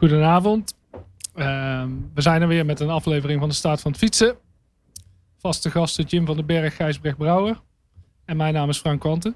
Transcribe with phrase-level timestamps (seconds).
[0.00, 0.74] Goedenavond.
[1.34, 4.34] Ehm, we zijn er weer met een aflevering van de Staat van het Fietsen.
[5.38, 7.60] Vaste gasten Jim van den Berg, Gijsbrecht Brouwer.
[8.24, 9.34] En mijn naam is Frank Kwanten.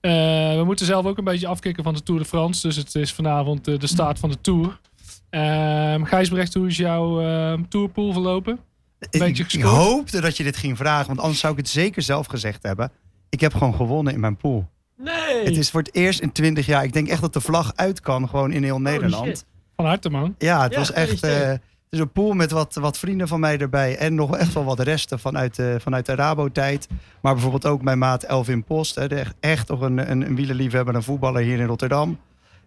[0.00, 0.10] Eh,
[0.56, 2.66] we moeten zelf ook een beetje afkicken van de Tour de France.
[2.66, 4.80] Dus het is vanavond eh, de staat van de Tour.
[5.30, 8.58] Ehm Gijsbrecht, hoe is jouw uh, tourpool verlopen?
[9.10, 12.02] Ik, Beetje ik hoopte dat je dit ging vragen, want anders zou ik het zeker
[12.02, 12.92] zelf gezegd hebben.
[13.28, 14.68] Ik heb gewoon gewonnen in mijn pool.
[14.96, 15.44] Nee!
[15.44, 16.84] Het is voor het eerst in 20 jaar.
[16.84, 19.44] Ik denk echt dat de vlag uit kan, gewoon in heel Nederland.
[19.78, 20.34] Van harte man.
[20.38, 21.22] Ja, het Ja, was echt.
[21.22, 23.96] eh, het is een pool met wat, wat vrienden van mij erbij.
[23.96, 26.88] En nog echt wel wat resten vanuit, eh, vanuit de Rabo-tijd.
[27.22, 28.94] Maar bijvoorbeeld ook mijn maat Elvin Post.
[28.94, 32.18] Hè, de echt, echt toch een, een, een wielerliefhebber, een voetballer hier in Rotterdam.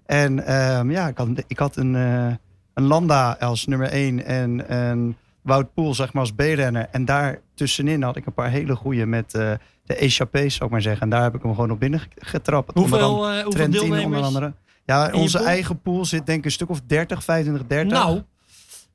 [0.06, 2.26] En ehm, ja, ik had, ik had een, eh,
[2.74, 6.88] een Landa als nummer 1 en een Wout Poel zeg maar als B-renner.
[6.92, 9.52] En daar tussenin had ik een paar hele goede met eh,
[9.86, 11.02] de Echappés, zou ik maar zeggen.
[11.02, 12.74] En daar heb ik hem gewoon op binnen ge- getrapt.
[12.74, 14.28] Onder hoeveel, andere hoeveel Trentin onder deelnemers?
[14.28, 14.54] andere.
[14.86, 15.48] Ja, onze pool?
[15.48, 17.98] eigen pool zit denk ik een stuk of 30, 25, 30.
[17.98, 18.22] Nou,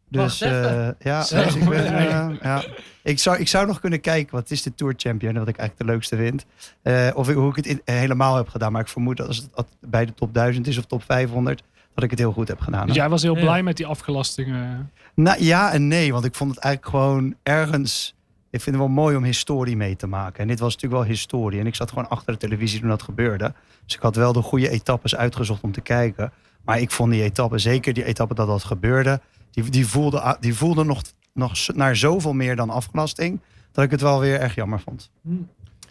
[0.09, 1.42] Dus eh, ja, Zo.
[1.45, 2.65] dus ik, ben, eh, ja.
[3.02, 5.79] ik, zou, ik zou nog kunnen kijken wat is de Tour Champion, wat ik eigenlijk
[5.88, 6.46] de leukste vind.
[6.82, 8.73] Eh, of ik- hoe ik het in- helemaal heb gedaan.
[8.73, 11.62] Maar ik vermoed dat als het at- bij de top 1000 is of top 500,
[11.95, 12.87] dat ik het heel goed heb gedaan.
[12.87, 13.40] Dus jij was heel Ja.
[13.40, 14.90] blij met die afgelastingen.
[15.14, 18.14] Nou ja en nee, want ik vond het eigenlijk gewoon ergens.
[18.57, 20.40] Ik vind het wel mooi om historie mee te maken.
[20.40, 21.60] En dit was natuurlijk wel historie.
[21.60, 23.54] En ik zat gewoon achter de televisie toen dat gebeurde.
[23.85, 26.32] Dus ik had wel de goede etappes uitgezocht om te kijken.
[26.65, 30.54] Maar ik vond die etappe, zeker die etappe dat dat gebeurde, die, die voelde, die
[30.54, 33.40] voelde nog, nog naar zoveel meer dan afgelasting.
[33.73, 35.10] Dat ik het wel weer erg jammer vond.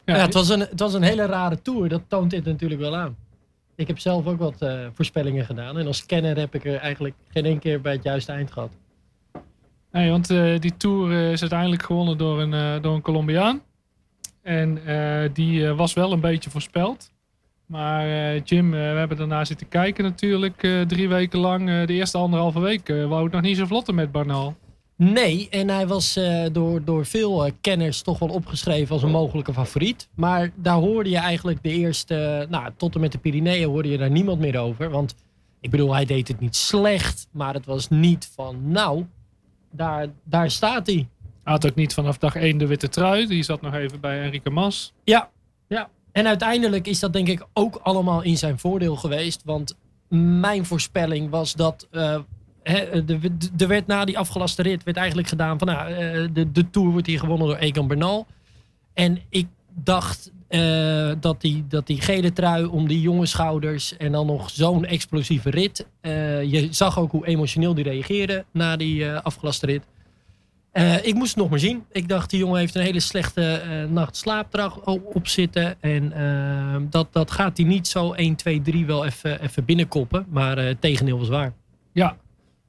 [0.06, 1.90] Ja, ja, het, was een, het was een hele rare tour.
[1.90, 3.16] Dat toont dit natuurlijk wel aan.
[3.76, 5.78] Ik heb zelf ook wat eh, voorspellingen gedaan.
[5.78, 8.72] En als kenner heb ik er eigenlijk geen één keer bij het juiste eind gehad.
[9.96, 13.62] Nee, want eh, die Tour eh, is uiteindelijk gewonnen door een, eh, door een Colombiaan.
[14.42, 14.80] En
[15.34, 17.12] die was wel een beetje voorspeld.
[17.66, 20.86] Maar Jim, we hebben daarna zitten kijken natuurlijk.
[20.88, 21.86] drie weken lang.
[21.86, 24.56] De eerste anderhalve week wou het nog niet zo vlotten met Barnal.
[24.96, 26.20] Nee, en hij was
[26.52, 30.10] door, door veel kenners toch wel opgeschreven als een mogelijke favoriet.
[30.16, 33.98] Maar daar hoorde je eigenlijk de eerste, nou, tot en met de Pyreneeën hoorde je
[33.98, 34.90] daar niemand meer over.
[34.90, 35.16] Want
[35.62, 39.06] ik bedoel, hij deed het niet slecht, maar het was niet van, nou,
[39.76, 41.08] daar, daar staat hij.
[41.44, 43.28] Had ook niet vanaf dag één de witte trui.
[43.28, 44.94] Die zat nog even bij Enrique Mas.
[45.04, 45.30] Ja,
[45.68, 45.90] ja.
[46.12, 49.42] En uiteindelijk is dat denk ik ook allemaal in zijn voordeel geweest.
[49.46, 49.76] Want
[50.42, 51.88] mijn voorspelling was dat.
[51.92, 52.18] eh,
[53.06, 56.52] de, de, er werd na die afgelaste rit werd eigenlijk gedaan van nou, eh, de,
[56.52, 58.26] de Tour wordt hier gewonnen door Egan Bernal.
[58.94, 64.12] En ik dacht eh, dat, die, dat die gele trui om die jonge schouders en
[64.12, 65.88] dan nog zo'n explosieve rit.
[66.02, 69.84] eh, je zag ook hoe emotioneel die reageerde na die eh, afgelaste rit.
[71.04, 71.84] Ik moest het nog maar zien.
[71.92, 75.82] Ik dacht, die jongen heeft een hele slechte nacht slaapdrag op zitten.
[75.82, 76.14] En
[76.90, 80.26] dat, dat gaat hij niet zo 1, 2, 3 wel even, even binnenkoppen.
[80.30, 81.54] Maar het tegendeel was waar.
[81.92, 82.18] Ja.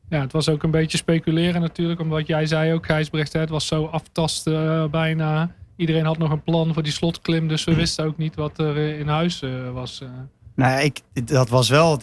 [0.08, 2.00] ja, het was ook een beetje speculeren natuurlijk.
[2.00, 5.54] Omdat jij zei ook, Gijsbrecht, het was zo aftasten bijna.
[5.76, 7.48] Iedereen had nog een plan voor die slotklim.
[7.48, 10.00] Dus we wisten ook niet wat er eh, in huis eh, was.
[10.00, 10.08] eh.
[10.54, 11.96] Nou ja, ik, dat was wel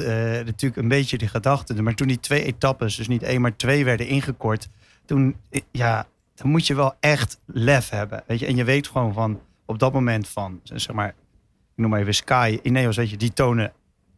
[0.46, 1.82] natuurlijk een beetje de gedachte.
[1.82, 4.70] Maar toen die twee etappes, dus niet één, maar twee werden ingekort.
[5.06, 5.36] Toen,
[5.72, 8.24] ja, dan moet je wel echt lef hebben.
[8.28, 8.46] Weet je?
[8.46, 11.16] En je weet gewoon van, op dat moment van, zeg maar, ik
[11.76, 13.74] noem maar even Sky, Ineos, weet je, die tonen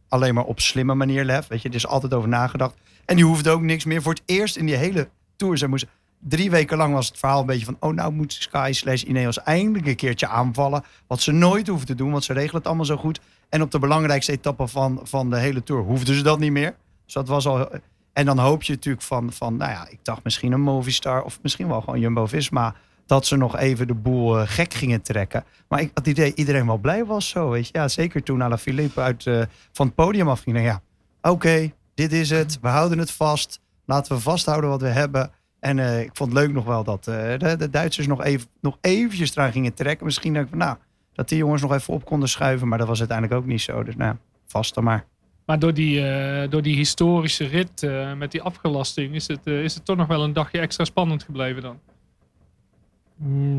[0.08, 1.46] alleen maar op slimme manier lef.
[1.46, 2.74] Weet je, er is altijd over nagedacht.
[3.04, 4.02] En die hoefde ook niks meer.
[4.02, 5.88] Voor het eerst in die hele tour, ze moesten,
[6.20, 9.42] drie weken lang was het verhaal een beetje van, oh nou moet Sky slash Ineos
[9.42, 10.84] eindelijk een keertje aanvallen.
[11.06, 13.20] Wat ze nooit hoeven te doen, want ze regelen het allemaal zo goed.
[13.48, 16.76] En op de belangrijkste etappe van, van de hele tour hoefden ze dat niet meer.
[17.04, 17.68] Dus dat was al.
[18.12, 21.38] En dan hoop je natuurlijk van, van, nou ja, ik dacht misschien een Movistar of
[21.42, 22.74] misschien wel gewoon Jumbo Visma.
[23.06, 25.44] Dat ze nog even de boel eh, gek gingen trekken.
[25.68, 27.50] Maar ik had het idee iedereen wel blij was zo.
[27.50, 27.78] Weet je?
[27.78, 30.56] Ja, zeker toen Alaphilippe uit eh, van het podium afging.
[30.56, 30.82] Nou Ja,
[31.30, 32.58] oké, dit is het.
[32.60, 33.60] We houden het vast.
[33.84, 35.30] Laten we vasthouden wat we hebben.
[35.66, 38.48] En eh, ik vond het leuk nog wel dat eh, de, de Duitsers nog, even,
[38.60, 40.06] nog eventjes eraan gingen trekken.
[40.06, 40.76] Misschien dat ik van, nou,
[41.12, 42.68] dat die jongens nog even op konden schuiven.
[42.68, 43.82] Maar dat was uiteindelijk ook niet zo.
[43.82, 44.16] Dus nou,
[44.46, 45.04] vast dan maar.
[45.46, 49.74] Maar door die, eh, door die historische rit eh, met die afgelasting is het, is
[49.74, 51.78] het toch nog wel een dagje extra spannend gebleven dan.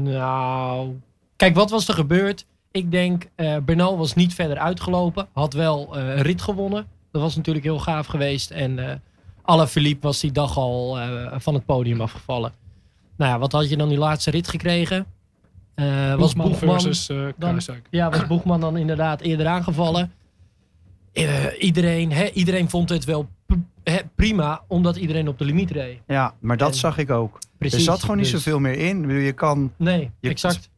[0.03, 0.95] Nou,
[1.35, 2.45] kijk, wat was er gebeurd?
[2.71, 5.27] Ik denk, eh Bernal was niet verder uitgelopen.
[5.33, 6.87] Had wel eh, een rit gewonnen.
[7.11, 8.51] Dat was natuurlijk heel gaaf geweest.
[8.51, 9.01] En
[9.47, 12.51] eh Alaphilippe was die dag al eh, van het podium afgevallen.
[13.17, 15.05] Nou ja, wat had je dan die laatste rit gekregen?
[15.75, 17.88] Eh, was Boegman Boegman, versus eh Kruiswijk.
[17.89, 20.11] ja, was Boegman dan inderdaad eerder aangevallen?
[21.13, 23.27] Eh, iedereen, hè, iedereen vond het wel
[23.83, 25.99] hè, prima, omdat iedereen op de limiet reed.
[26.07, 27.39] Ja, maar dat En- zag ik ook.
[27.57, 27.77] Precies.
[27.77, 28.95] er zat gewoon niet dus- zoveel meer in.
[29.01, 30.69] Ik bedoel, Je kan Nee, Je- exact.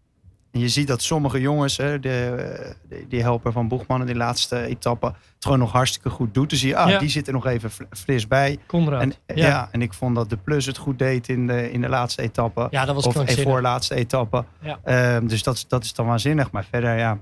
[0.51, 4.15] En je ziet dat sommige jongens, hè, de, de- die helper van Boegman in die
[4.15, 6.49] laatste etappe, het gewoon nog hartstikke goed doet.
[6.49, 6.99] Dus je, ah, Ja.
[6.99, 8.57] die zit er nog even fris bij.
[8.67, 9.01] Conrad.
[9.01, 9.47] En, ja.
[9.47, 9.69] ja.
[9.71, 12.67] en ik vond dat de Plus het goed deed in de, in de laatste etappe.
[12.71, 13.47] Ja, dat was of krankzinnig.
[13.51, 14.43] voor laatste etappe.
[14.61, 14.79] Ja.
[14.83, 16.51] Ehm, dus dat, is- dat is dan waanzinnig.
[16.51, 17.19] Maar verder, ja,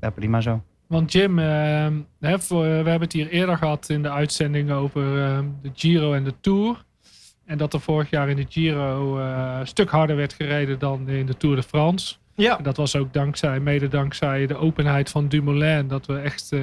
[0.00, 0.62] ja prima zo.
[0.86, 5.24] Want Jim, ehm, hè, voor, we hebben het hier eerder gehad in de uitzending over
[5.24, 6.84] ehm, de Giro en de Tour.
[7.44, 11.08] En dat er vorig jaar in de Giro eh, een stuk harder werd gereden dan
[11.08, 12.14] in de Tour de France.
[12.34, 12.58] Ja.
[12.58, 15.88] En dat was ook dankzij, mede dankzij de openheid van Dumoulin.
[15.88, 16.60] Dat we echt eh,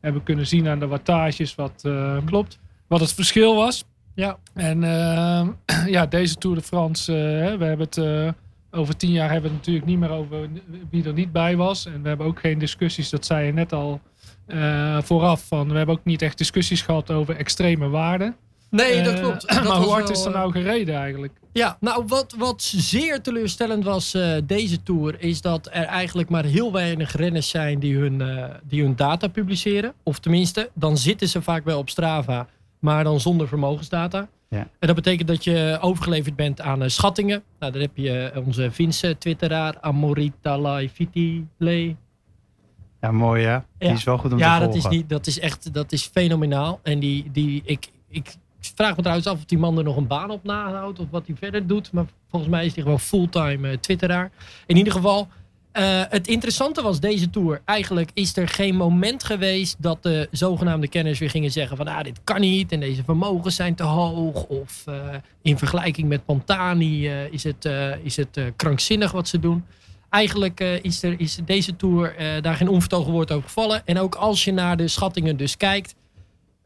[0.00, 2.58] hebben kunnen zien aan de wattages wat, eh, Klopt.
[2.86, 3.84] wat het verschil was.
[4.14, 4.38] Ja.
[4.54, 5.48] En ehm,
[5.96, 8.28] ja, deze Tour de France, eh, we hebben het eh,
[8.70, 10.48] over tien jaar hebben we het natuurlijk niet meer over
[10.90, 11.86] wie er niet bij was.
[11.86, 14.00] En we hebben ook geen discussies, dat zei je net al
[14.46, 15.46] eh, vooraf.
[15.46, 18.36] Van, we hebben ook niet echt discussies gehad over extreme waarden.
[18.72, 19.48] Nee, dat Eh, klopt.
[19.54, 21.32] Dat maar hoe hard wel, is er eh, nou gereden eigenlijk?
[21.52, 26.44] Ja, nou wat, wat zeer teleurstellend was eh, deze tour, is dat er eigenlijk maar
[26.44, 29.92] heel weinig renners zijn die hun, eh, die hun data publiceren.
[30.02, 32.46] Of tenminste, dan zitten ze vaak wel op Strava,
[32.78, 34.28] maar dan zonder vermogensdata.
[34.48, 34.58] Ja.
[34.78, 37.42] En dat betekent dat je overgeleverd bent aan eh, schattingen.
[37.58, 41.94] Nou, daar heb je onze Vince twitteraar, Amorita Laifiti Le.
[43.00, 43.58] Ja, mooi hè.
[43.78, 43.94] Die Ja.
[43.94, 44.90] is wel goed om Ja, te dat volgen.
[44.90, 46.80] is, niet, dat is echt dat is fenomenaal.
[46.82, 48.34] En die, die, ik, ik
[48.74, 50.98] vraag me trouwens af of die man er nog een baan op nahoudt.
[50.98, 51.92] Of wat hij verder doet.
[51.92, 54.30] Maar volgens mij is hij gewoon fulltime eh, twitteraar.
[54.66, 55.28] In ieder geval,
[55.72, 57.60] eh, het interessante was deze tour.
[57.64, 62.02] Eigenlijk is er geen moment geweest dat de zogenaamde kenners weer gingen zeggen van ah,
[62.02, 62.72] dit kan niet.
[62.72, 64.44] En deze vermogens zijn te hoog.
[64.44, 64.94] Of eh,
[65.42, 67.68] in vergelijking met Pantani is het,
[68.02, 69.64] is het krankzinnig wat ze doen.
[70.08, 73.82] Eigenlijk is, er, is deze tour daar geen onvertogen woord over gevallen.
[73.86, 75.94] En ook als je naar de schattingen dus kijkt.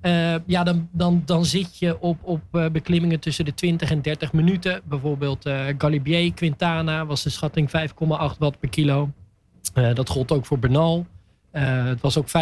[0.06, 4.02] Eh, ja, dan, dan, dan zit je op, op eh, beklimmingen tussen de 20 en
[4.02, 4.80] 30 minuten.
[4.84, 9.10] Bijvoorbeeld eh Galibier, Quintana was de schatting 5,8 watt per kilo.
[9.94, 11.06] Dat gold ook voor Bernal.
[11.50, 12.32] Het was ook 5,8.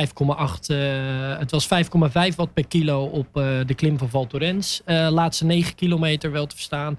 [0.66, 3.28] eh, het was 5,5 watt per kilo op
[3.66, 4.82] de klim van Val Thorens.
[4.86, 6.98] Laatste 9 kilometer wel te verstaan.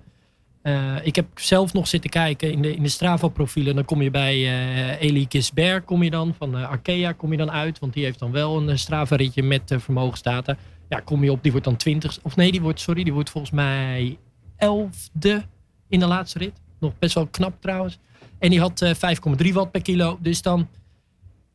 [0.66, 3.76] Eh, ik heb zelf nog zitten kijken in de, in de Strava-profielen.
[3.76, 7.38] Dan kom je bij eh Elie Gisbert, kom je dan, van eh, Arkea kom je
[7.38, 7.80] dan uit.
[7.80, 10.58] Want die heeft dan wel een Strava-ritje met vermogensdata.
[10.90, 12.20] Ja, kom je op, die wordt dan 20.
[12.22, 14.18] Of nee, die wordt, sorry, die wordt volgens mij
[14.58, 15.44] 11e
[15.90, 16.62] in de laatste rit.
[16.80, 18.00] Nog best wel knap trouwens.
[18.40, 18.94] En die had eh
[19.48, 20.18] 5,3 watt per kilo.
[20.22, 20.68] Dus dan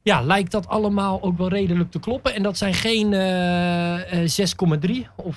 [0.03, 2.35] ja, lijkt dat allemaal ook wel redelijk te kloppen.
[2.35, 5.37] En dat zijn geen eh, eh, 6,3 of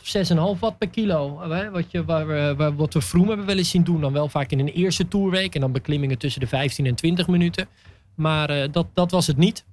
[0.56, 1.42] 6,5 watt per kilo.
[1.50, 4.01] Hè, wat, je, waar, we- waar, wat we Vroom hebben wel eens zien doen.
[4.01, 5.56] Dan wel vaak in een eerste toerweek.
[5.56, 7.68] En dan beklimmingen tussen de 15 en 20 minuten.
[8.15, 9.65] Maar eh, dat, dat was het niet.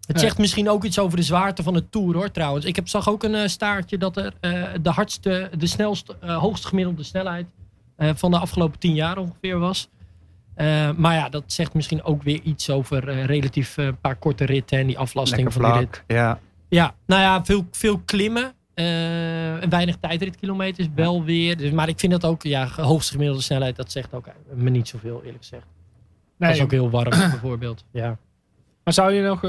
[0.00, 0.24] Het Nee.
[0.28, 2.64] zegt misschien ook iets over de zwaarte van het tour hoor trouwens.
[2.64, 6.36] Ik heb, zag ook een eh, staartje dat er eh, de hardste, de snelste, eh,
[6.38, 7.46] hoogst gemiddelde snelheid
[7.96, 9.88] eh, van de afgelopen 10 jaar ongeveer was.
[10.54, 14.16] Eh, maar ja, dat zegt misschien ook weer iets over eh, relatief eh, een paar
[14.16, 16.02] korte ritten en die aflasting Lekker van die rit.
[16.06, 16.38] Ja.
[16.68, 18.52] Ja, nou ja, veel, veel klimmen.
[18.74, 21.56] eh, en weinig tijdritkilometers wel weer.
[21.56, 24.88] Dus, maar ik vind dat ook, ja, hoogste gemiddelde snelheid, dat zegt ook me niet
[24.88, 25.62] zoveel eerlijk gezegd.
[26.38, 27.84] Dat Nee, is ook heel warm bijvoorbeeld.
[27.92, 28.18] Ja.
[28.84, 29.40] maar zou, je nog,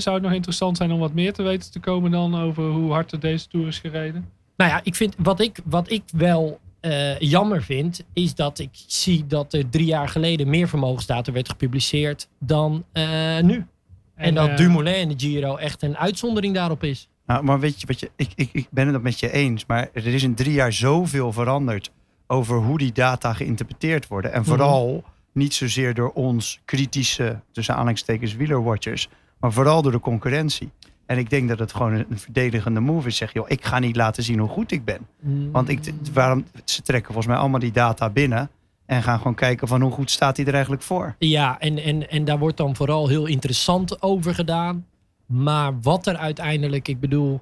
[0.00, 2.92] zou het nog interessant zijn om wat meer te weten te komen dan over hoe
[2.92, 4.28] hard er deze Tour is gereden?
[4.56, 8.70] Nou ja, ik vind, wat, ik, wat ik wel eh, jammer vind, is dat ik
[8.86, 13.66] zie dat er drie jaar geleden meer vermogensdata werd gepubliceerd dan eh, nu.
[14.14, 17.08] En, dat eh, Dumoulin in de Giro echt een uitzondering daarop is.
[17.26, 19.66] Nou, maar weet je, wat je ik, ik, ik ben het met je eens.
[19.66, 21.90] Maar er is in drie jaar zoveel veranderd
[22.26, 24.32] over hoe die data geïnterpreteerd worden.
[24.32, 29.08] En vooral niet zozeer door ons kritische, tussen aanhalingstekens, wielerwatchers.
[29.40, 30.70] Maar vooral door de concurrentie.
[31.06, 33.16] En ik denk dat het gewoon een, verdedigende move is.
[33.16, 35.06] Zeg, joh, ik ga niet laten zien hoe goed ik ben.
[35.52, 35.80] Want ik,
[36.12, 38.50] waarom, ze trekken volgens mij allemaal die data binnen.
[38.86, 41.14] En gaan gewoon kijken van hoe goed staat hij er eigenlijk voor.
[41.18, 44.86] Ja, en, en, en daar wordt dan vooral heel interessant over gedaan.
[45.26, 47.40] Maar wat er uiteindelijk, ik bedoel,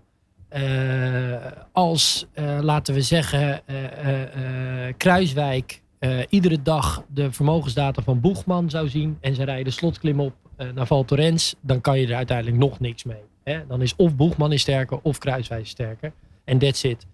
[0.48, 1.34] eh,
[1.72, 5.82] als, eh, laten we zeggen, eh, Kruiswijk
[6.28, 10.34] iedere dag de vermogensdata van Boegman zou zien en ze rijden slotklim op
[10.74, 13.29] naar Val Thorens, dan kan je er uiteindelijk nog niks mee.
[13.44, 13.66] Hè?
[13.66, 16.12] Dan is of Boegman is sterker of Kruiswijk is sterker.
[16.44, 17.06] En that's it.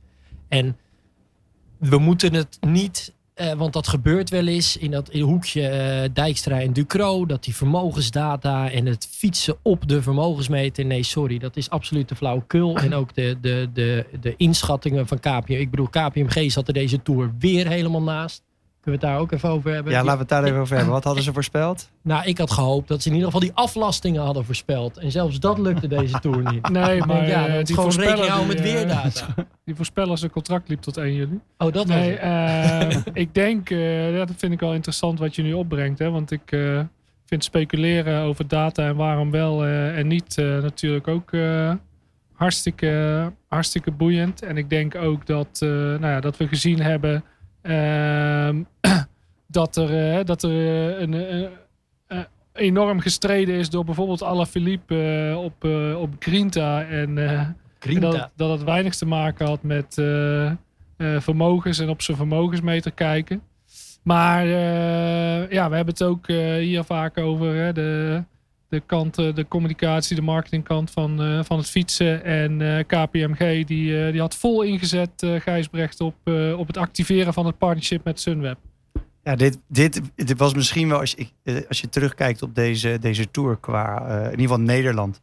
[0.48, 0.76] En
[1.78, 6.60] we moeten het niet eh, want dat gebeurt wel eens in dat hoekje eh, Dijkstra
[6.60, 7.26] en Ducro.
[7.26, 10.84] Dat die vermogensdata en het fietsen op de vermogensmeter.
[10.84, 12.76] Nee, sorry, dat is absoluut de flauwekul.
[12.76, 15.52] En ook de, de, de, de inschattingen van KPM.
[15.52, 18.42] Ik bedoel, KPMG zat er deze Tour weer helemaal naast.
[18.86, 19.92] Kunnen we het daar ook even over hebben?
[19.92, 20.94] Ja, Die- laten we het daar even over hebben.
[20.94, 21.90] Wat hadden ze voorspeld?
[22.02, 24.96] nou, ik had gehoopt dat ze in ieder geval die aflastingen hadden voorspeld.
[24.98, 26.68] En zelfs dat lukte deze Tour niet.
[26.78, 29.26] Nee, maar ja, eh, dat die gewoon rekening houden met die, eh, weerdata.
[29.64, 31.40] Die voorspeller zijn contract liep tot 1 juli.
[31.58, 32.94] Oh, dat was Nee, het.
[33.06, 35.98] eh, ik denk, eh, dat vind ik wel interessant wat je nu opbrengt.
[35.98, 36.10] Hè?
[36.10, 36.80] Want ik, eh,
[37.24, 41.72] vind speculeren over data en waarom wel eh, en niet eh, natuurlijk ook eh,
[42.32, 44.42] hartstikke, hartstikke boeiend.
[44.42, 47.24] En ik denk ook dat, eh, nou ja, dat we gezien hebben
[49.46, 51.48] dat er, eh, dat er eh, een, een-
[52.06, 52.18] eh,
[52.52, 55.64] enorm gestreden is door bijvoorbeeld Alaphilippe op,
[55.96, 56.82] op Grinta.
[56.84, 57.14] En,
[58.00, 59.94] dat, dat het weinig te maken had met
[61.18, 63.42] vermogens en op zijn vermogensmeter kijken.
[64.02, 64.46] Maar
[65.50, 66.26] ja, we hebben het ook
[66.58, 68.22] hier vaak over hè, de,
[68.76, 72.24] de kant, eh, de communicatie, de marketingkant van, eh, van het fietsen.
[72.24, 76.16] En eh, KPMG die, die had vol ingezet, Gijsbrecht, op,
[76.56, 78.58] op het activeren van het partnership met Sunweb.
[79.22, 83.30] Ja, dit, dit, dit was misschien wel, als je, als je terugkijkt op deze, deze
[83.30, 85.20] tour qua, in ieder geval Nederland,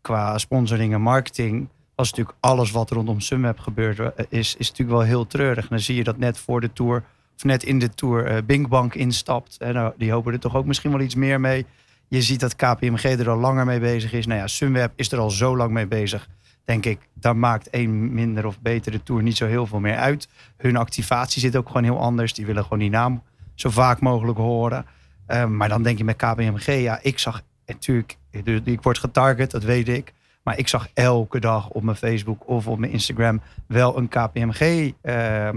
[0.00, 4.98] qua sponsoring en marketing, was natuurlijk alles wat rondom Sunweb gebeurt, eh, is, is natuurlijk
[4.98, 5.68] wel heel treurig.
[5.68, 7.04] Dan zie je dat net voor de tour,
[7.36, 9.56] of net in de tour, eh Binkbank instapt.
[9.56, 11.66] En nou, die hopen er toch ook misschien wel iets meer mee.
[12.08, 14.26] Je ziet dat KPMG er al langer mee bezig is.
[14.26, 16.28] Nou ja, Sunweb is er al zo lang mee bezig.
[16.64, 20.28] Denk ik, daar maakt één minder of betere tour niet zo heel veel meer uit.
[20.56, 22.34] Hun activatie zit ook gewoon heel anders.
[22.34, 23.22] Die willen gewoon die naam
[23.54, 24.86] zo vaak mogelijk horen.
[25.26, 28.16] Eh, maar dan denk je met KPMG, ja, ik zag natuurlijk,
[28.64, 30.14] ik word getarget, dat weet ik.
[30.42, 34.92] Maar ik zag elke dag op mijn Facebook of op mijn Instagram wel een KPMG
[35.00, 35.48] eh,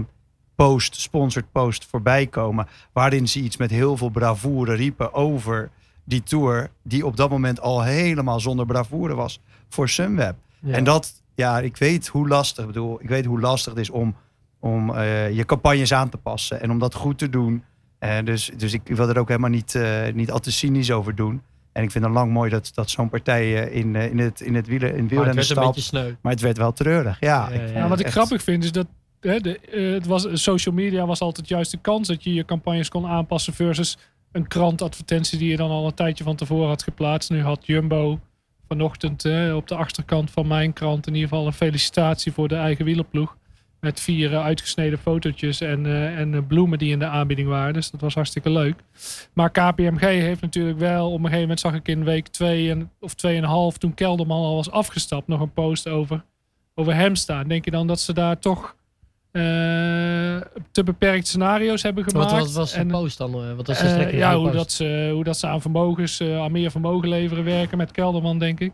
[0.54, 2.66] post, sponsored post voorbij komen.
[2.92, 5.70] Waarin ze iets met heel veel bravoure riepen over
[6.10, 6.70] die tour.
[6.82, 10.36] Die op dat moment al helemaal zonder bravoure was voor Sunweb.
[10.60, 10.74] Ja.
[10.74, 13.90] En dat, ja, ik weet hoe lastig, ik bedoel, ik weet hoe lastig het is
[13.90, 14.16] om,
[14.58, 17.62] om eh, je campagnes aan te passen en om dat goed te doen.
[17.98, 21.14] Eh, dus, dus ik wil er ook helemaal niet, eh, niet al te cynisch over
[21.14, 21.42] doen.
[21.72, 24.66] En ik vind het lang mooi dat, dat zo'n partij in, in het, in het
[24.66, 25.66] wielen, in Maar het wielrennen werd een stapt.
[25.66, 26.12] beetje sneu.
[26.22, 27.16] Maar het werd wel treurig.
[27.20, 27.66] Ja, Ja, ik ja.
[27.66, 28.86] vond Ja, wat ik echt- grappig vind is dat
[29.20, 29.60] hè, de,
[29.96, 33.52] het was, social media was altijd juist de kans dat je je campagnes kon aanpassen
[33.54, 33.98] versus
[34.32, 37.30] een krantadvertentie die je dan al een tijdje van tevoren had geplaatst.
[37.30, 38.20] Nu had Jumbo
[38.68, 42.54] vanochtend eh, op de achterkant van mijn krant in ieder geval een felicitatie voor de
[42.54, 43.36] eigen wielerploeg.
[43.80, 47.72] Met vier eh, uitgesneden fotootjes en, eh, en bloemen die in de aanbieding waren.
[47.72, 48.80] Dus dat was hartstikke leuk.
[49.32, 52.90] Maar KPMG heeft natuurlijk wel, op een gegeven moment zag ik in week 2 en,
[53.00, 53.14] of
[53.72, 56.24] 2,5, toen Kelderman al was afgestapt, nog een post over,
[56.74, 57.48] over hem staan.
[57.48, 58.76] Denk je dan dat ze daar toch
[60.70, 62.30] te beperkt scenario's hebben gemaakt?
[62.30, 63.34] Wat, wat was de post dan?
[63.34, 66.38] eh, Wat was de eh, ja, hoe dat, ze, hoe dat ze aan vermogens, eh,
[66.40, 68.72] aan meer vermogen leveren werken met Kelderman, denk ik.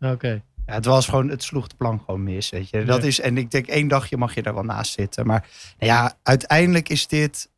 [0.00, 0.42] Oké.
[0.66, 2.84] Ja, het was gewoon, het sloeg de plank gewoon mis, weet je.
[2.84, 3.06] Dat Ja.
[3.08, 5.26] is, en ik denk, één dagje mag je daar wel naast zitten.
[5.26, 5.48] Maar
[5.78, 7.50] nou ja, uiteindelijk is dit,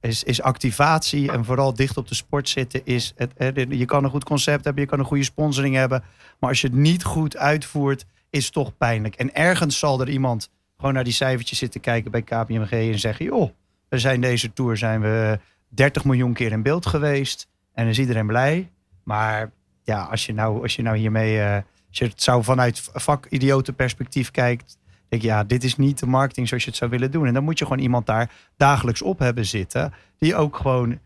[0.00, 3.32] is, is activatie en vooral dicht op de sport zitten, is het,
[3.68, 6.02] je kan een goed concept hebben, je kan een goede sponsoring hebben.
[6.40, 9.14] Maar als je het niet goed uitvoert, is het toch pijnlijk.
[9.14, 10.50] En ergens zal er iemand
[10.82, 13.50] gewoon naar die cijfertjes zitten kijken bij KPMG en zeggen, joh,
[13.88, 17.48] we zijn deze tour zijn we 30 miljoen keer in beeld geweest.
[17.74, 18.70] En is iedereen blij.
[19.04, 19.50] Maar
[19.82, 21.54] ja, als je nou, als je nou hiermee, eh,
[21.88, 26.06] als je het zou vanuit vakidioten perspectief kijkt, denk ik, ja, dit is niet de
[26.06, 27.26] marketing zoals je het zou willen doen.
[27.26, 30.98] En dan moet je gewoon iemand daar dagelijks op hebben zitten, die ook gewoon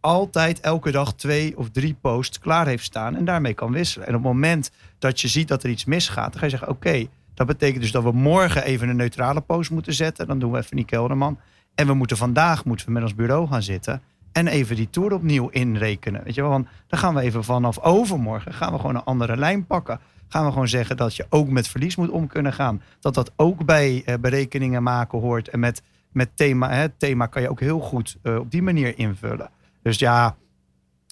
[0.00, 4.06] altijd elke dag twee of drie posts klaar heeft staan en daarmee kan wisselen.
[4.06, 6.68] En op het moment dat je ziet dat er iets misgaat, dan ga je zeggen,
[6.68, 10.26] oké, dat betekent dus dat we morgen even een neutrale post moeten zetten.
[10.26, 11.38] Dan doen we even die Kelderman.
[11.74, 14.02] En we moeten vandaag moeten we met ons bureau gaan zitten
[14.34, 16.24] en even die tour opnieuw inrekenen.
[16.24, 19.36] Weet je wel, want dan gaan we even vanaf overmorgen gaan we gewoon een andere
[19.36, 20.00] lijn pakken.
[20.28, 22.82] Gaan we gewoon zeggen dat je ook met verlies moet om kunnen gaan.
[23.00, 25.48] Dat dat ook bij eh, berekeningen maken hoort.
[25.48, 28.98] En met, met thema, hè, thema kan je ook heel goed eh, op die manier
[28.98, 29.50] invullen.
[29.82, 30.36] Dus ja,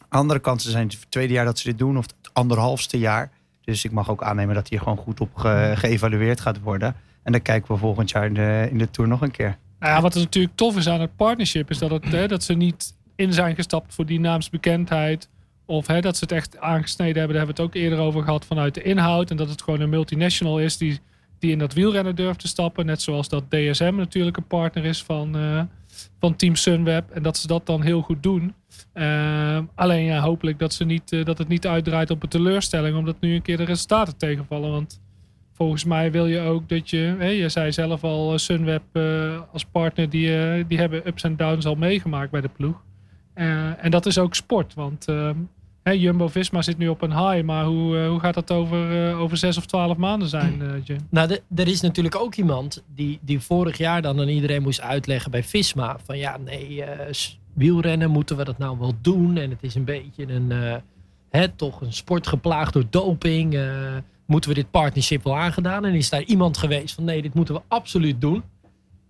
[0.09, 3.31] andere kansen zijn het tweede jaar dat ze dit doen, of het anderhalfste jaar.
[3.64, 6.95] Dus ik mag ook aannemen dat hier gewoon goed op ge- geëvalueerd gaat worden.
[7.23, 9.57] En dan kijken we volgend jaar in de, in de tour nog een keer.
[9.78, 12.42] Nou ja, wat er natuurlijk tof is aan het partnership, is dat, het, hè, dat
[12.42, 15.28] ze niet in zijn gestapt voor die naamsbekendheid.
[15.66, 17.37] Of hè, dat ze het echt aangesneden hebben.
[17.37, 19.31] Daar hebben we het ook eerder over gehad vanuit de inhoud.
[19.31, 21.00] En dat het gewoon een multinational is die,
[21.38, 22.87] die in dat wielrennen durft te stappen.
[22.87, 25.61] Net zoals dat DSM natuurlijk een partner is van, eh,
[26.18, 27.11] van Team Sunweb.
[27.11, 28.54] En dat ze dat dan heel goed doen.
[28.92, 32.97] Ehm, alleen ja, hopelijk dat, ze niet, eh, dat het niet uitdraait op een teleurstelling.
[32.97, 34.71] Omdat nu een keer de resultaten tegenvallen.
[34.71, 35.00] Want
[35.52, 37.16] volgens mij wil je ook dat je...
[37.21, 40.11] Je zei zelf al, eh, Sunweb eh, als partner...
[40.11, 42.85] Die, die hebben ups en downs al meegemaakt bij de ploeg.
[43.78, 44.75] En dat is ook sport.
[44.75, 45.06] Want
[45.83, 47.45] ehm, hè, Jumbo-Visma zit nu op een high.
[47.45, 50.69] Maar hoe, eh, hoe gaat dat over, eh, over zes of twaalf maanden zijn, eh,
[50.85, 50.99] Jim?
[51.11, 55.31] Nou, er is natuurlijk ook iemand die, die vorig jaar dan aan iedereen moest uitleggen
[55.31, 55.97] bij Visma.
[56.05, 56.85] Van ja, nee,
[57.55, 59.37] wielrennen moeten we dat nou wel doen.
[59.37, 60.53] En het is een beetje een,
[61.31, 63.59] hè, toch een sport geplaagd door doping.
[64.27, 65.85] moeten we dit partnership wel aangedaan?
[65.85, 68.43] En is daar iemand geweest van nee, dit moeten we absoluut doen.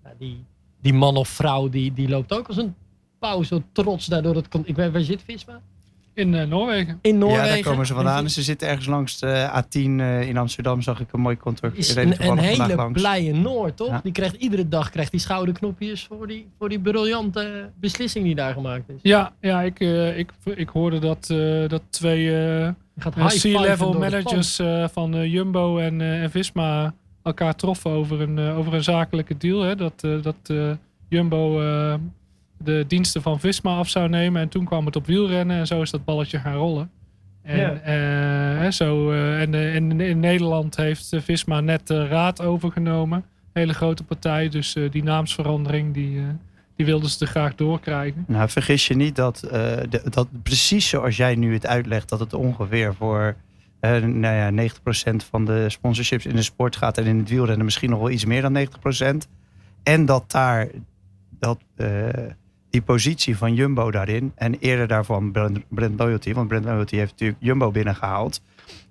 [0.02, 0.44] Nou, die,
[0.80, 2.74] die man of vrouw die, die loopt ook als een
[3.18, 5.60] pauw zo trots daardoor kon- Ik weet, waar zit Visma?
[6.14, 6.98] In eh, Noorwegen.
[7.02, 7.46] in Noorwegen.
[7.46, 8.30] Ja, daar komen ze vandaan.
[8.30, 10.82] Ze zitten ergens langs de A10 eh, in Amsterdam.
[10.82, 11.72] Zag ik een mooi kantoor.
[11.74, 13.00] is een, hele langs.
[13.00, 13.88] blije Noor, toch?
[13.88, 14.00] Ja.
[14.02, 18.52] Die krijgt iedere dag krijgt die schouderknopjes voor die, voor die briljante beslissing die daar
[18.52, 18.98] gemaakt is.
[19.02, 22.74] Ja, ja ik, eh, ik, ik hoorde dat, eh, dat twee eh, eh,
[23.26, 28.58] C-level managers eh, van eh, Jumbo en, eh, en Visma elkaar troffen over een, eh,
[28.58, 29.60] over een zakelijke deal.
[29.60, 29.76] Hè?
[29.76, 30.70] Dat, eh, dat eh,
[31.08, 31.94] Jumbo eh,
[32.64, 34.42] de diensten van Visma af zou nemen.
[34.42, 36.90] En toen kwam het op wielrennen en zo is dat balletje gaan rollen.
[37.42, 37.72] En, Ja.
[37.72, 43.24] eh, hè, zo, eh, en, eh, en in Nederland heeft Visma net de raad overgenomen.
[43.52, 46.24] Hele grote partij, dus eh, die naamsverandering die, eh,
[46.76, 48.24] die wilden ze er graag doorkrijgen.
[48.28, 49.50] Nou, vergis je niet dat, eh,
[49.90, 53.36] de- dat precies zoals jij nu het uitlegt, dat het ongeveer voor
[53.80, 57.64] eh nou ja, 90% van de sponsorships in de sport gaat en in het wielrennen
[57.64, 59.28] misschien nog wel iets meer dan 90%.
[59.82, 60.68] En dat daar
[61.38, 62.08] dat, eh,
[62.72, 65.32] die positie van Jumbo daarin en eerder daarvan
[65.68, 68.40] Brand Loyalty, want Brand Loyalty heeft natuurlijk Jumbo binnengehaald,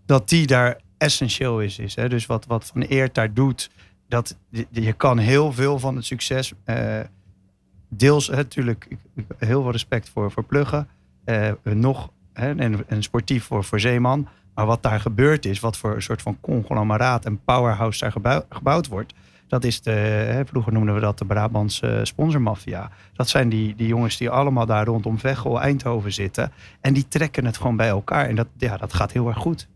[0.06, 1.80] dat die daar essentieel is.
[1.80, 2.10] is hè?
[2.10, 3.70] Dus wat, wat Van Eert daar doet,
[4.08, 4.38] dat
[4.70, 7.00] je, kan heel veel van het succes eh,
[7.90, 8.88] deels hè, natuurlijk
[9.38, 10.88] heel veel respect voor, voor pluggen.
[11.24, 14.28] eh, nog hè, en, en sportief voor, voor Zeeman.
[14.54, 18.46] Maar wat daar gebeurd is, wat voor een soort van conglomeraat en powerhouse daar gebouw-
[18.50, 19.14] gebouwd wordt.
[19.51, 22.89] Dat is de, hè, vroeger noemden we dat de Brabantse sponsormafia.
[23.13, 26.51] Dat zijn die, die jongens die allemaal daar rondom Veghel, Eindhoven zitten.
[26.81, 28.27] En die trekken het gewoon bij elkaar.
[28.27, 29.67] En dat, ja, dat gaat heel erg goed.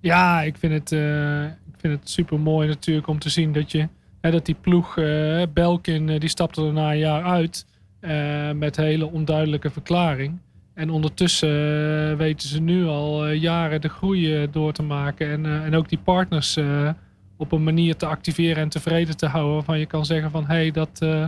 [0.00, 3.70] Ja, ik vind het, eh, ik vind het super mooi natuurlijk om te zien dat,
[3.70, 3.88] je,
[4.20, 7.66] hè, dat die ploeg, eh, Belkin, eh, die stapte er na een jaar uit
[8.54, 10.38] met hele onduidelijke verklaring.
[10.74, 15.30] En ondertussen weten ze nu al jaren de groei door te maken.
[15.30, 16.56] En, en ook die partners
[17.38, 19.54] op een manier te activeren en tevreden te houden.
[19.54, 21.26] Waarvan je kan zeggen van hé, hey, dat, eh,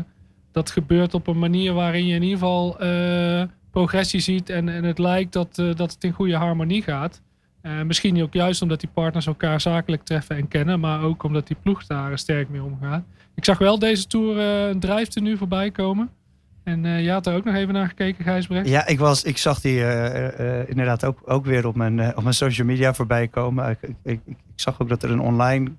[0.52, 4.50] dat gebeurt op een manier waarin je in ieder geval eh, progressie ziet.
[4.50, 7.22] En, en het lijkt dat, eh, dat het in goede harmonie gaat.
[7.86, 11.56] Misschien ook juist omdat die partners elkaar zakelijk treffen en kennen, maar ook omdat die
[11.62, 13.04] ploeg daar sterk mee omgaat.
[13.34, 16.10] Ik zag wel deze tour een drijfte nu voorbij komen.
[16.64, 18.68] En eh je had er ook nog even naar gekeken, Gijsbrecht.
[18.68, 19.78] Ja, ik, was, ik zag die
[20.66, 23.70] inderdaad ook, ook weer op mijn, op mijn social media voorbij komen.
[23.70, 25.70] Ik, ik, ik, zag ook dat er een online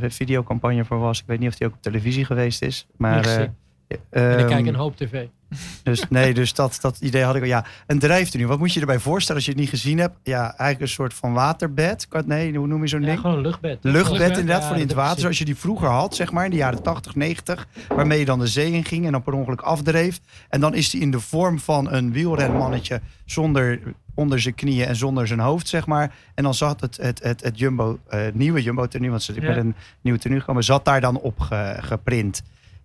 [0.00, 1.20] videocampagne voor was.
[1.20, 2.86] Ik weet niet of die ook op televisie geweest is.
[2.96, 3.48] Maar, eh,
[3.88, 3.98] En
[4.32, 5.26] ik ehm, kijk een hoop tv.
[5.82, 7.48] Dus nee, dus dat, dat idee had ik al.
[7.48, 10.16] Ja, een drijfte Wat moet je erbij voorstellen als je het niet gezien hebt?
[10.22, 12.06] Ja, eigenlijk een soort van waterbed.
[12.26, 13.20] Nee, hoe noem je zo'n Ja, ding?
[13.20, 13.78] gewoon een luchtbed.
[13.82, 15.20] Luchtbed Luchtbed, inderdaad, ja, voor in het water.
[15.20, 17.66] Zoals je die vroeger had, zeg maar, in de jaren 80, 90.
[17.88, 20.20] Waarmee je dan de zee in ging en dan per ongeluk afdreef.
[20.48, 23.80] En dan is die in de vorm van een wielrenmannetje zonder
[24.14, 26.14] onder zijn knieën en zonder zijn hoofd, zeg maar.
[26.34, 29.48] En dan zat het, het, het, het Jumbo, eh, nieuwe Jumbo tenue, want ze Ja.
[29.48, 32.42] met een nieuwe tenue gekomen, zat daar dan op ge- geprint.